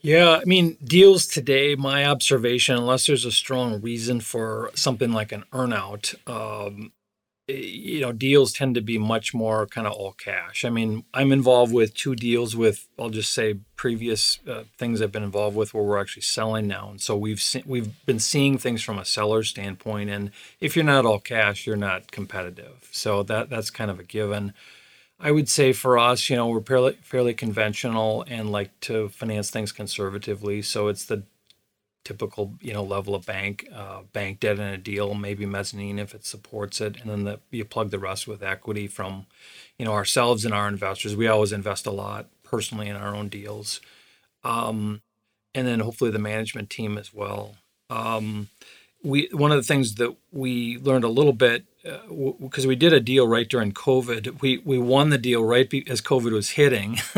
Yeah, 0.00 0.38
I 0.40 0.44
mean, 0.44 0.76
deals 0.84 1.26
today, 1.26 1.74
my 1.74 2.04
observation, 2.04 2.76
unless 2.76 3.06
there's 3.06 3.24
a 3.24 3.32
strong 3.32 3.80
reason 3.80 4.20
for 4.20 4.70
something 4.74 5.12
like 5.12 5.32
an 5.32 5.44
earnout, 5.52 6.14
um, 6.28 6.92
you 7.48 8.00
know, 8.00 8.12
deals 8.12 8.52
tend 8.52 8.74
to 8.74 8.82
be 8.82 8.98
much 8.98 9.32
more 9.32 9.66
kind 9.66 9.86
of 9.86 9.94
all 9.94 10.12
cash. 10.12 10.64
I 10.64 10.70
mean, 10.70 11.04
I'm 11.14 11.32
involved 11.32 11.72
with 11.72 11.94
two 11.94 12.14
deals 12.14 12.54
with, 12.54 12.86
I'll 12.98 13.08
just 13.08 13.32
say, 13.32 13.56
previous 13.76 14.38
uh, 14.46 14.64
things 14.76 15.00
I've 15.00 15.12
been 15.12 15.22
involved 15.22 15.56
with 15.56 15.72
where 15.72 15.82
we're 15.82 16.00
actually 16.00 16.22
selling 16.22 16.66
now, 16.66 16.90
and 16.90 17.00
so 17.00 17.16
we've 17.16 17.40
se- 17.40 17.62
we've 17.64 18.04
been 18.04 18.18
seeing 18.18 18.58
things 18.58 18.82
from 18.82 18.98
a 18.98 19.04
seller 19.04 19.42
standpoint. 19.42 20.10
And 20.10 20.30
if 20.60 20.76
you're 20.76 20.84
not 20.84 21.06
all 21.06 21.20
cash, 21.20 21.66
you're 21.66 21.76
not 21.76 22.10
competitive. 22.10 22.88
So 22.90 23.22
that 23.24 23.48
that's 23.48 23.70
kind 23.70 23.90
of 23.90 23.98
a 23.98 24.04
given. 24.04 24.52
I 25.20 25.30
would 25.30 25.48
say 25.48 25.72
for 25.72 25.98
us, 25.98 26.28
you 26.28 26.36
know, 26.36 26.48
we're 26.48 26.60
fairly 26.60 26.98
fairly 27.02 27.34
conventional 27.34 28.24
and 28.28 28.52
like 28.52 28.78
to 28.82 29.08
finance 29.08 29.50
things 29.50 29.72
conservatively. 29.72 30.62
So 30.62 30.88
it's 30.88 31.04
the 31.06 31.22
typical 32.04 32.54
you 32.60 32.72
know 32.72 32.82
level 32.82 33.14
of 33.14 33.26
bank 33.26 33.66
uh, 33.74 34.00
bank 34.12 34.40
debt 34.40 34.58
in 34.58 34.66
a 34.66 34.78
deal, 34.78 35.14
maybe 35.14 35.46
mezzanine 35.46 35.98
if 35.98 36.14
it 36.14 36.24
supports 36.24 36.80
it, 36.80 37.00
and 37.00 37.10
then 37.10 37.24
the, 37.24 37.40
you 37.50 37.64
plug 37.64 37.90
the 37.90 37.98
rest 37.98 38.26
with 38.26 38.42
equity 38.42 38.86
from 38.86 39.26
you 39.78 39.84
know 39.84 39.92
ourselves 39.92 40.44
and 40.44 40.54
our 40.54 40.68
investors. 40.68 41.16
We 41.16 41.28
always 41.28 41.52
invest 41.52 41.86
a 41.86 41.90
lot 41.90 42.26
personally 42.42 42.88
in 42.88 42.96
our 42.96 43.14
own 43.14 43.28
deals, 43.28 43.80
um, 44.44 45.02
and 45.54 45.66
then 45.66 45.80
hopefully 45.80 46.10
the 46.10 46.18
management 46.18 46.70
team 46.70 46.98
as 46.98 47.12
well. 47.12 47.56
Um, 47.90 48.48
we 49.02 49.28
one 49.32 49.52
of 49.52 49.58
the 49.58 49.62
things 49.62 49.96
that 49.96 50.16
we 50.32 50.78
learned 50.78 51.04
a 51.04 51.08
little 51.08 51.32
bit 51.32 51.64
because 52.40 52.64
uh, 52.64 52.68
we 52.68 52.76
did 52.76 52.92
a 52.92 53.00
deal 53.00 53.26
right 53.26 53.48
during 53.48 53.72
COVID. 53.72 54.40
We 54.40 54.58
we 54.58 54.78
won 54.78 55.10
the 55.10 55.18
deal 55.18 55.44
right 55.44 55.68
be, 55.68 55.88
as 55.88 56.00
COVID 56.00 56.32
was 56.32 56.50
hitting, 56.50 56.98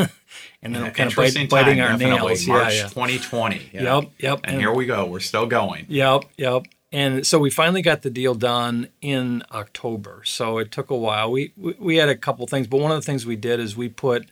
and 0.61 0.75
then 0.75 0.85
yeah, 0.85 0.89
kind 0.91 1.09
of 1.09 1.15
bite, 1.15 1.49
biting 1.49 1.81
our 1.81 1.97
nails. 1.97 2.47
March 2.47 2.75
yeah, 2.75 2.83
yeah. 2.83 2.87
2020. 2.87 3.69
Yeah. 3.73 3.81
Yep, 3.81 4.11
yep. 4.19 4.39
And, 4.43 4.53
and, 4.53 4.61
here 4.61 4.73
we 4.73 4.85
go. 4.85 5.05
We're 5.05 5.19
still 5.19 5.45
going. 5.45 5.85
Yep, 5.89 6.25
yep. 6.37 6.65
And 6.93 7.25
so 7.25 7.39
we 7.39 7.49
finally 7.49 7.81
got 7.81 8.01
the 8.01 8.09
deal 8.09 8.35
done 8.35 8.89
in 9.01 9.43
October. 9.51 10.23
So 10.25 10.57
it 10.57 10.71
took 10.71 10.89
a 10.89 10.97
while. 10.97 11.31
We 11.31 11.53
we, 11.57 11.75
we 11.79 11.95
had 11.97 12.09
a 12.09 12.15
couple 12.15 12.45
things, 12.47 12.67
but 12.67 12.79
one 12.79 12.91
of 12.91 12.97
the 12.97 13.05
things 13.05 13.25
we 13.25 13.35
did 13.35 13.59
is 13.59 13.75
we 13.75 13.89
put 13.89 14.27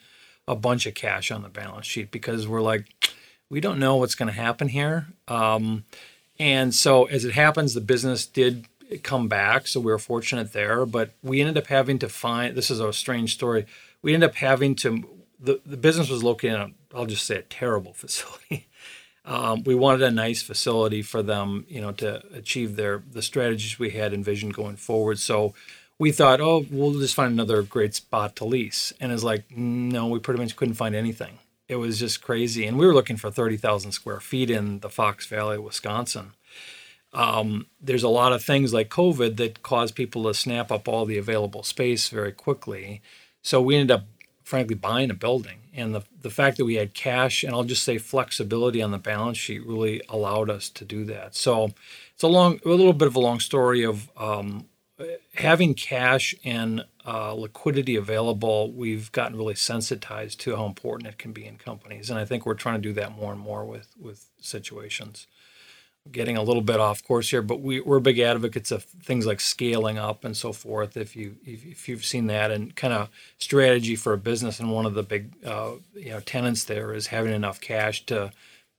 a 0.48 0.56
bunch 0.56 0.86
of 0.86 0.96
cash 0.96 1.32
on 1.32 1.44
the 1.44 1.50
balance 1.50 1.86
sheet 1.86 2.12
because 2.12 2.48
we're 2.48 2.62
like, 2.62 2.86
we 3.50 3.62
don't 3.62 3.80
know 3.80 3.98
what's 3.98 4.16
going 4.16 4.28
to 4.28 4.34
happen 4.34 4.68
here. 4.68 5.08
Um, 5.28 5.86
and 6.40 6.74
so 6.74 7.06
as 7.06 7.26
it 7.26 7.34
happens, 7.34 7.74
the 7.74 7.82
business 7.82 8.26
did 8.26 8.66
come 8.98 9.28
back, 9.28 9.68
so 9.68 9.80
we 9.80 9.92
were 9.92 10.00
fortunate 10.00 10.54
there. 10.54 10.86
But 10.86 11.12
we 11.22 11.42
ended 11.42 11.58
up 11.58 11.68
having 11.68 12.00
to 12.00 12.10
find. 12.10 12.56
This 12.56 12.72
is 12.72 12.80
a 12.80 12.92
strange 12.94 13.34
story. 13.34 13.66
We 14.02 14.14
ended 14.14 14.30
up 14.30 14.36
having 14.36 14.76
to. 14.76 15.04
The, 15.40 15.62
the 15.66 15.78
business 15.78 16.10
was 16.10 16.24
located 16.24 16.56
in, 16.56 16.62
a, 16.62 16.98
I'll 16.98 17.06
just 17.06 17.26
say, 17.26 17.38
a 17.38 17.42
terrible 17.44 17.94
facility. 17.96 18.68
Um, 19.26 19.64
we 19.64 19.76
wanted 19.76 20.02
a 20.02 20.12
nice 20.12 20.42
facility 20.42 21.02
for 21.02 21.22
them, 21.22 21.66
you 21.70 21.82
know, 21.82 21.92
to 21.94 22.24
achieve 22.34 22.76
their 22.76 23.04
the 23.12 23.22
strategies 23.22 23.78
we 23.78 23.92
had 23.92 24.14
envisioned 24.14 24.54
going 24.54 24.76
forward. 24.76 25.20
So 25.20 25.54
we 26.00 26.12
thought, 26.12 26.42
oh, 26.42 26.66
we'll 26.72 27.00
just 27.00 27.14
find 27.14 27.34
another 27.34 27.62
great 27.62 27.94
spot 27.94 28.36
to 28.38 28.46
lease. 28.46 28.94
And 29.00 29.12
it's 29.12 29.24
like, 29.24 29.52
no, 29.52 30.08
we 30.08 30.20
pretty 30.20 30.42
much 30.42 30.56
couldn't 30.56 30.76
find 30.76 30.96
anything. 30.96 31.40
It 31.68 31.76
was 31.76 32.00
just 32.00 32.24
crazy. 32.24 32.66
And 32.66 32.80
we 32.80 32.88
were 32.88 32.94
looking 32.94 33.18
for 33.18 33.30
30,000 33.30 33.92
square 33.92 34.20
feet 34.20 34.50
in 34.50 34.80
the 34.80 34.90
Fox 34.90 35.28
Valley, 35.28 35.60
Wisconsin 35.60 36.32
um, 37.14 37.68
there's 37.82 38.04
a 38.04 38.10
lot 38.10 38.34
of 38.34 38.44
things 38.44 38.74
like 38.74 38.90
COVID 38.90 39.38
that 39.38 39.64
cause 39.64 39.92
people 39.92 40.24
to 40.24 40.34
snap 40.34 40.72
up 40.72 40.88
all 40.88 41.06
the 41.06 41.18
available 41.18 41.64
space 41.64 42.10
very 42.10 42.32
quickly. 42.32 43.02
So 43.42 43.62
we 43.62 43.76
ended 43.76 43.92
up, 43.92 44.06
frankly, 44.44 44.76
buying 44.76 45.10
a 45.10 45.16
building. 45.16 45.60
And 45.74 45.96
the, 45.96 46.04
the 46.22 46.30
fact 46.30 46.58
that 46.58 46.66
we 46.66 46.76
had 46.76 46.94
cash 46.94 47.44
and 47.44 47.54
I'll 47.54 47.64
just 47.64 47.84
say 47.84 47.98
flexibility 47.98 48.82
on 48.82 48.92
the 48.92 48.98
balance 48.98 49.38
sheet 49.38 49.66
really 49.66 50.02
allowed 50.10 50.50
us 50.50 50.70
to 50.70 50.86
do 50.86 51.06
that. 51.06 51.36
So 51.36 51.72
it's 52.14 52.24
a 52.24 52.28
long, 52.28 52.60
a 52.66 52.70
little 52.70 52.94
bit 52.94 53.08
of 53.08 53.16
a 53.16 53.20
long 53.20 53.40
story 53.40 53.84
of 53.84 54.10
um, 54.18 54.66
having 55.36 55.74
cash 55.74 56.36
and 56.44 56.86
uh, 57.08 57.34
liquidity 57.34 57.96
available. 57.96 58.72
We've 58.72 59.12
gotten 59.12 59.38
really 59.38 59.56
sensitized 59.56 60.40
to 60.42 60.56
how 60.56 60.66
important 60.66 61.08
it 61.08 61.18
can 61.18 61.32
be 61.32 61.46
in 61.46 61.58
companies, 61.58 62.10
and 62.10 62.20
I 62.20 62.26
think 62.26 62.46
we're 62.46 62.54
trying 62.56 62.76
to 62.76 62.82
do 62.82 62.94
that 62.94 63.16
more 63.16 63.32
and 63.32 63.40
more 63.40 63.66
with 63.66 63.88
with 64.00 64.26
situations 64.40 65.26
getting 66.12 66.38
a 66.38 66.44
little 66.44 66.62
bit 66.62 66.80
off 66.80 67.04
course 67.04 67.30
here, 67.30 67.42
but 67.42 67.62
we, 67.62 67.80
we're 67.80 68.00
big 68.00 68.20
advocates 68.20 68.72
of 68.72 68.84
things 68.84 69.26
like 69.26 69.40
scaling 69.40 69.98
up 69.98 70.24
and 70.24 70.36
so 70.36 70.54
forth. 70.54 70.98
If 70.98 71.16
you 71.16 71.38
if, 71.46 71.88
you've 71.88 72.06
seen 72.06 72.28
that 72.28 72.52
and 72.52 72.76
kind 72.76 72.94
of 72.94 73.10
strategy 73.38 73.96
for 73.96 74.14
a 74.14 74.18
business, 74.18 74.60
and 74.60 74.72
one 74.72 74.86
of 74.86 74.94
the 74.94 75.04
big 75.04 75.34
uh, 75.46 75.74
you 75.94 76.12
know 76.12 76.20
tenants 76.20 76.64
there 76.64 76.94
is 76.94 77.08
having 77.08 77.34
enough 77.34 77.62
cash 77.62 78.06
to 78.08 78.32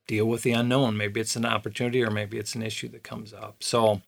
deal 0.06 0.26
with 0.26 0.42
the 0.42 0.52
unknown. 0.52 0.96
Maybe 0.96 1.20
it's 1.20 1.36
an 1.36 1.46
opportunity, 1.46 2.02
or 2.02 2.10
maybe 2.10 2.38
it's 2.38 2.54
an 2.54 2.62
issue 2.62 2.88
that 2.88 3.02
comes 3.02 3.32
up. 3.32 3.62
So 3.62 4.02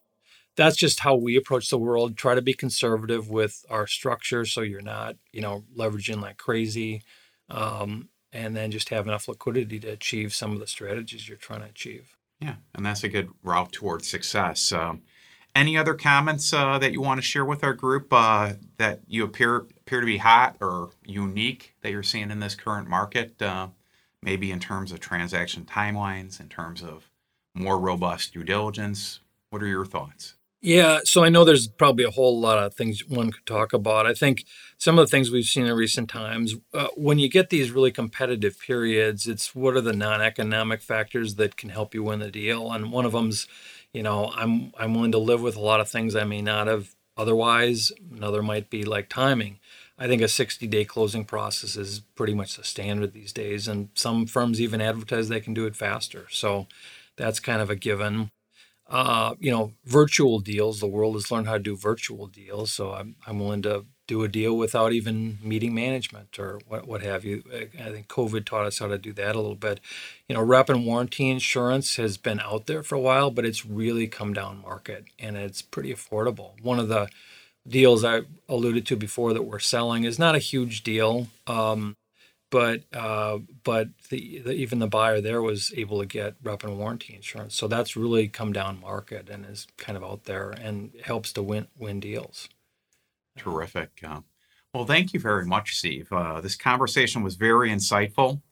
that's 0.56 0.76
just 0.76 1.00
how 1.00 1.14
we 1.16 1.36
approach 1.36 1.70
the 1.70 1.78
world. 1.78 2.16
Try 2.16 2.34
to 2.34 2.42
be 2.42 2.54
conservative 2.54 3.30
with 3.30 3.64
our 3.70 3.86
structure, 3.86 4.44
so 4.44 4.60
you're 4.62 4.82
not 4.82 5.16
you 5.32 5.40
know 5.40 5.64
leveraging 5.76 6.20
like 6.22 6.36
crazy. 6.38 7.02
Um, 7.48 8.08
and 8.32 8.56
then 8.56 8.70
just 8.70 8.88
have 8.88 9.06
enough 9.06 9.28
liquidity 9.28 9.78
to 9.80 9.88
achieve 9.88 10.34
some 10.34 10.52
of 10.52 10.60
the 10.60 10.66
strategies 10.66 11.28
you're 11.28 11.36
trying 11.36 11.60
to 11.60 11.66
achieve. 11.66 12.16
Yeah, 12.42 12.54
and 12.74 12.84
that's 12.84 13.04
a 13.04 13.08
good 13.08 13.30
route 13.44 13.72
towards 13.72 14.08
success. 14.08 14.72
Um, 14.72 15.02
any 15.54 15.76
other 15.76 15.94
comments 15.94 16.52
uh, 16.52 16.78
that 16.78 16.92
you 16.92 17.00
want 17.00 17.18
to 17.18 17.22
share 17.22 17.44
with 17.44 17.62
our 17.62 17.72
group 17.74 18.08
uh, 18.10 18.54
that 18.78 19.00
you 19.06 19.22
appear 19.22 19.56
appear 19.56 20.00
to 20.00 20.06
be 20.06 20.18
hot 20.18 20.56
or 20.60 20.90
unique 21.04 21.74
that 21.82 21.92
you're 21.92 22.02
seeing 22.02 22.30
in 22.30 22.40
this 22.40 22.56
current 22.56 22.88
market? 22.88 23.40
Uh, 23.40 23.68
maybe 24.22 24.50
in 24.50 24.58
terms 24.58 24.90
of 24.90 25.00
transaction 25.00 25.64
timelines, 25.64 26.40
in 26.40 26.48
terms 26.48 26.82
of 26.82 27.10
more 27.54 27.78
robust 27.78 28.32
due 28.32 28.44
diligence. 28.44 29.20
What 29.50 29.62
are 29.62 29.66
your 29.66 29.84
thoughts? 29.84 30.34
Yeah, 30.64 31.00
so 31.04 31.24
I 31.24 31.28
know 31.28 31.44
there's 31.44 31.66
probably 31.66 32.04
a 32.04 32.10
whole 32.12 32.38
lot 32.38 32.58
of 32.58 32.74
things 32.74 33.04
one 33.08 33.32
could 33.32 33.44
talk 33.46 33.72
about. 33.72 34.06
I 34.06 34.14
think 34.14 34.44
some 34.78 34.96
of 34.96 35.04
the 35.06 35.10
things 35.10 35.28
we've 35.30 35.44
seen 35.44 35.66
in 35.66 35.74
recent 35.74 36.08
times, 36.08 36.54
uh, 36.72 36.86
when 36.96 37.18
you 37.18 37.28
get 37.28 37.50
these 37.50 37.72
really 37.72 37.90
competitive 37.90 38.58
periods, 38.60 39.26
it's 39.26 39.56
what 39.56 39.74
are 39.74 39.80
the 39.80 39.92
non-economic 39.92 40.80
factors 40.80 41.34
that 41.34 41.56
can 41.56 41.70
help 41.70 41.94
you 41.94 42.04
win 42.04 42.20
the 42.20 42.30
deal, 42.30 42.70
and 42.70 42.92
one 42.92 43.04
of 43.04 43.10
them's, 43.12 43.48
you 43.92 44.04
know, 44.04 44.32
I'm 44.36 44.72
I'm 44.78 44.94
willing 44.94 45.12
to 45.12 45.18
live 45.18 45.42
with 45.42 45.56
a 45.56 45.60
lot 45.60 45.80
of 45.80 45.88
things 45.88 46.14
I 46.14 46.24
may 46.24 46.42
not 46.42 46.68
have 46.68 46.94
otherwise. 47.16 47.90
Another 48.14 48.40
might 48.42 48.70
be 48.70 48.84
like 48.84 49.08
timing. 49.08 49.58
I 49.98 50.06
think 50.06 50.22
a 50.22 50.28
60-day 50.28 50.84
closing 50.84 51.24
process 51.24 51.76
is 51.76 52.00
pretty 52.14 52.34
much 52.34 52.56
the 52.56 52.62
standard 52.64 53.12
these 53.14 53.32
days, 53.32 53.66
and 53.66 53.88
some 53.94 54.26
firms 54.26 54.60
even 54.60 54.80
advertise 54.80 55.28
they 55.28 55.40
can 55.40 55.54
do 55.54 55.66
it 55.66 55.74
faster. 55.76 56.26
So 56.30 56.68
that's 57.16 57.40
kind 57.40 57.60
of 57.60 57.68
a 57.68 57.76
given 57.76 58.30
uh, 58.92 59.34
you 59.40 59.50
know, 59.50 59.72
virtual 59.86 60.38
deals. 60.38 60.78
The 60.78 60.86
world 60.86 61.14
has 61.14 61.30
learned 61.30 61.46
how 61.46 61.54
to 61.54 61.58
do 61.58 61.76
virtual 61.76 62.26
deals, 62.26 62.72
so 62.72 62.92
I'm 62.92 63.16
I'm 63.26 63.40
willing 63.40 63.62
to 63.62 63.86
do 64.06 64.22
a 64.22 64.28
deal 64.28 64.54
without 64.56 64.92
even 64.92 65.38
meeting 65.42 65.74
management 65.74 66.38
or 66.38 66.60
what 66.68 66.86
what 66.86 67.02
have 67.02 67.24
you. 67.24 67.42
I 67.52 67.90
think 67.90 68.08
COVID 68.08 68.44
taught 68.44 68.66
us 68.66 68.78
how 68.78 68.88
to 68.88 68.98
do 68.98 69.14
that 69.14 69.34
a 69.34 69.40
little 69.40 69.56
bit. 69.56 69.80
You 70.28 70.34
know, 70.34 70.42
rep 70.42 70.68
and 70.68 70.84
warranty 70.84 71.30
insurance 71.30 71.96
has 71.96 72.18
been 72.18 72.38
out 72.40 72.66
there 72.66 72.82
for 72.82 72.94
a 72.94 73.00
while, 73.00 73.30
but 73.30 73.46
it's 73.46 73.64
really 73.64 74.06
come 74.08 74.34
down 74.34 74.60
market 74.60 75.06
and 75.18 75.38
it's 75.38 75.62
pretty 75.62 75.92
affordable. 75.92 76.60
One 76.60 76.78
of 76.78 76.88
the 76.88 77.08
deals 77.66 78.04
I 78.04 78.22
alluded 78.48 78.86
to 78.86 78.96
before 78.96 79.32
that 79.32 79.44
we're 79.44 79.58
selling 79.58 80.04
is 80.04 80.18
not 80.18 80.34
a 80.34 80.38
huge 80.38 80.82
deal. 80.82 81.28
Um, 81.46 81.96
but 82.52 82.82
uh, 82.92 83.38
but 83.64 83.88
the, 84.10 84.40
the, 84.40 84.52
even 84.52 84.78
the 84.78 84.86
buyer 84.86 85.22
there 85.22 85.40
was 85.40 85.72
able 85.74 85.98
to 86.00 86.06
get 86.06 86.34
rep 86.42 86.62
and 86.62 86.78
warranty 86.78 87.14
insurance. 87.14 87.54
So 87.54 87.66
that's 87.66 87.96
really 87.96 88.28
come 88.28 88.52
down 88.52 88.78
market 88.78 89.30
and 89.30 89.46
is 89.46 89.66
kind 89.78 89.96
of 89.96 90.04
out 90.04 90.24
there 90.24 90.50
and 90.50 90.92
helps 91.02 91.32
to 91.32 91.42
win 91.42 91.66
win 91.78 91.98
deals. 91.98 92.50
Terrific. 93.38 93.88
Uh, 94.06 94.20
well, 94.74 94.84
thank 94.84 95.14
you 95.14 95.18
very 95.18 95.46
much, 95.46 95.76
Steve. 95.76 96.12
Uh, 96.12 96.42
this 96.42 96.54
conversation 96.54 97.22
was 97.22 97.36
very 97.36 97.70
insightful. 97.70 98.42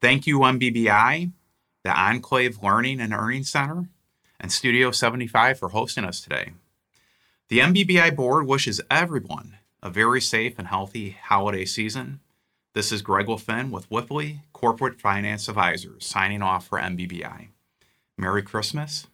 Thank 0.00 0.26
you, 0.26 0.38
MBBI, 0.40 1.30
the 1.84 2.00
Enclave 2.00 2.62
Learning 2.62 3.00
and 3.00 3.12
Earning 3.12 3.44
Center, 3.44 3.88
and 4.40 4.50
Studio 4.50 4.90
75 4.90 5.58
for 5.58 5.68
hosting 5.68 6.04
us 6.04 6.22
today. 6.22 6.52
The 7.48 7.58
MBBI 7.58 8.16
board 8.16 8.46
wishes 8.46 8.80
everyone 8.90 9.58
a 9.82 9.90
very 9.90 10.22
safe 10.22 10.58
and 10.58 10.68
healthy 10.68 11.18
holiday 11.22 11.66
season 11.66 12.20
this 12.74 12.90
is 12.90 13.02
Greg 13.02 13.28
Lafin 13.28 13.70
with 13.70 13.88
Wipfli 13.90 14.40
Corporate 14.52 15.00
Finance 15.00 15.48
Advisors 15.48 16.06
signing 16.06 16.42
off 16.42 16.66
for 16.66 16.78
MBBI. 16.78 17.48
Merry 18.16 18.42
Christmas, 18.42 19.06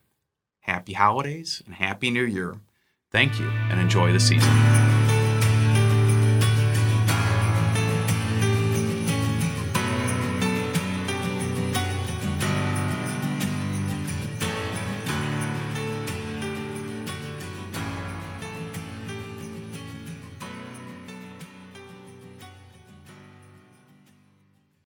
Happy 0.60 0.92
Holidays, 0.92 1.62
and 1.66 1.74
Happy 1.74 2.10
New 2.10 2.24
Year. 2.24 2.60
Thank 3.10 3.40
you 3.40 3.48
and 3.48 3.80
enjoy 3.80 4.12
the 4.12 4.20
season. 4.20 4.87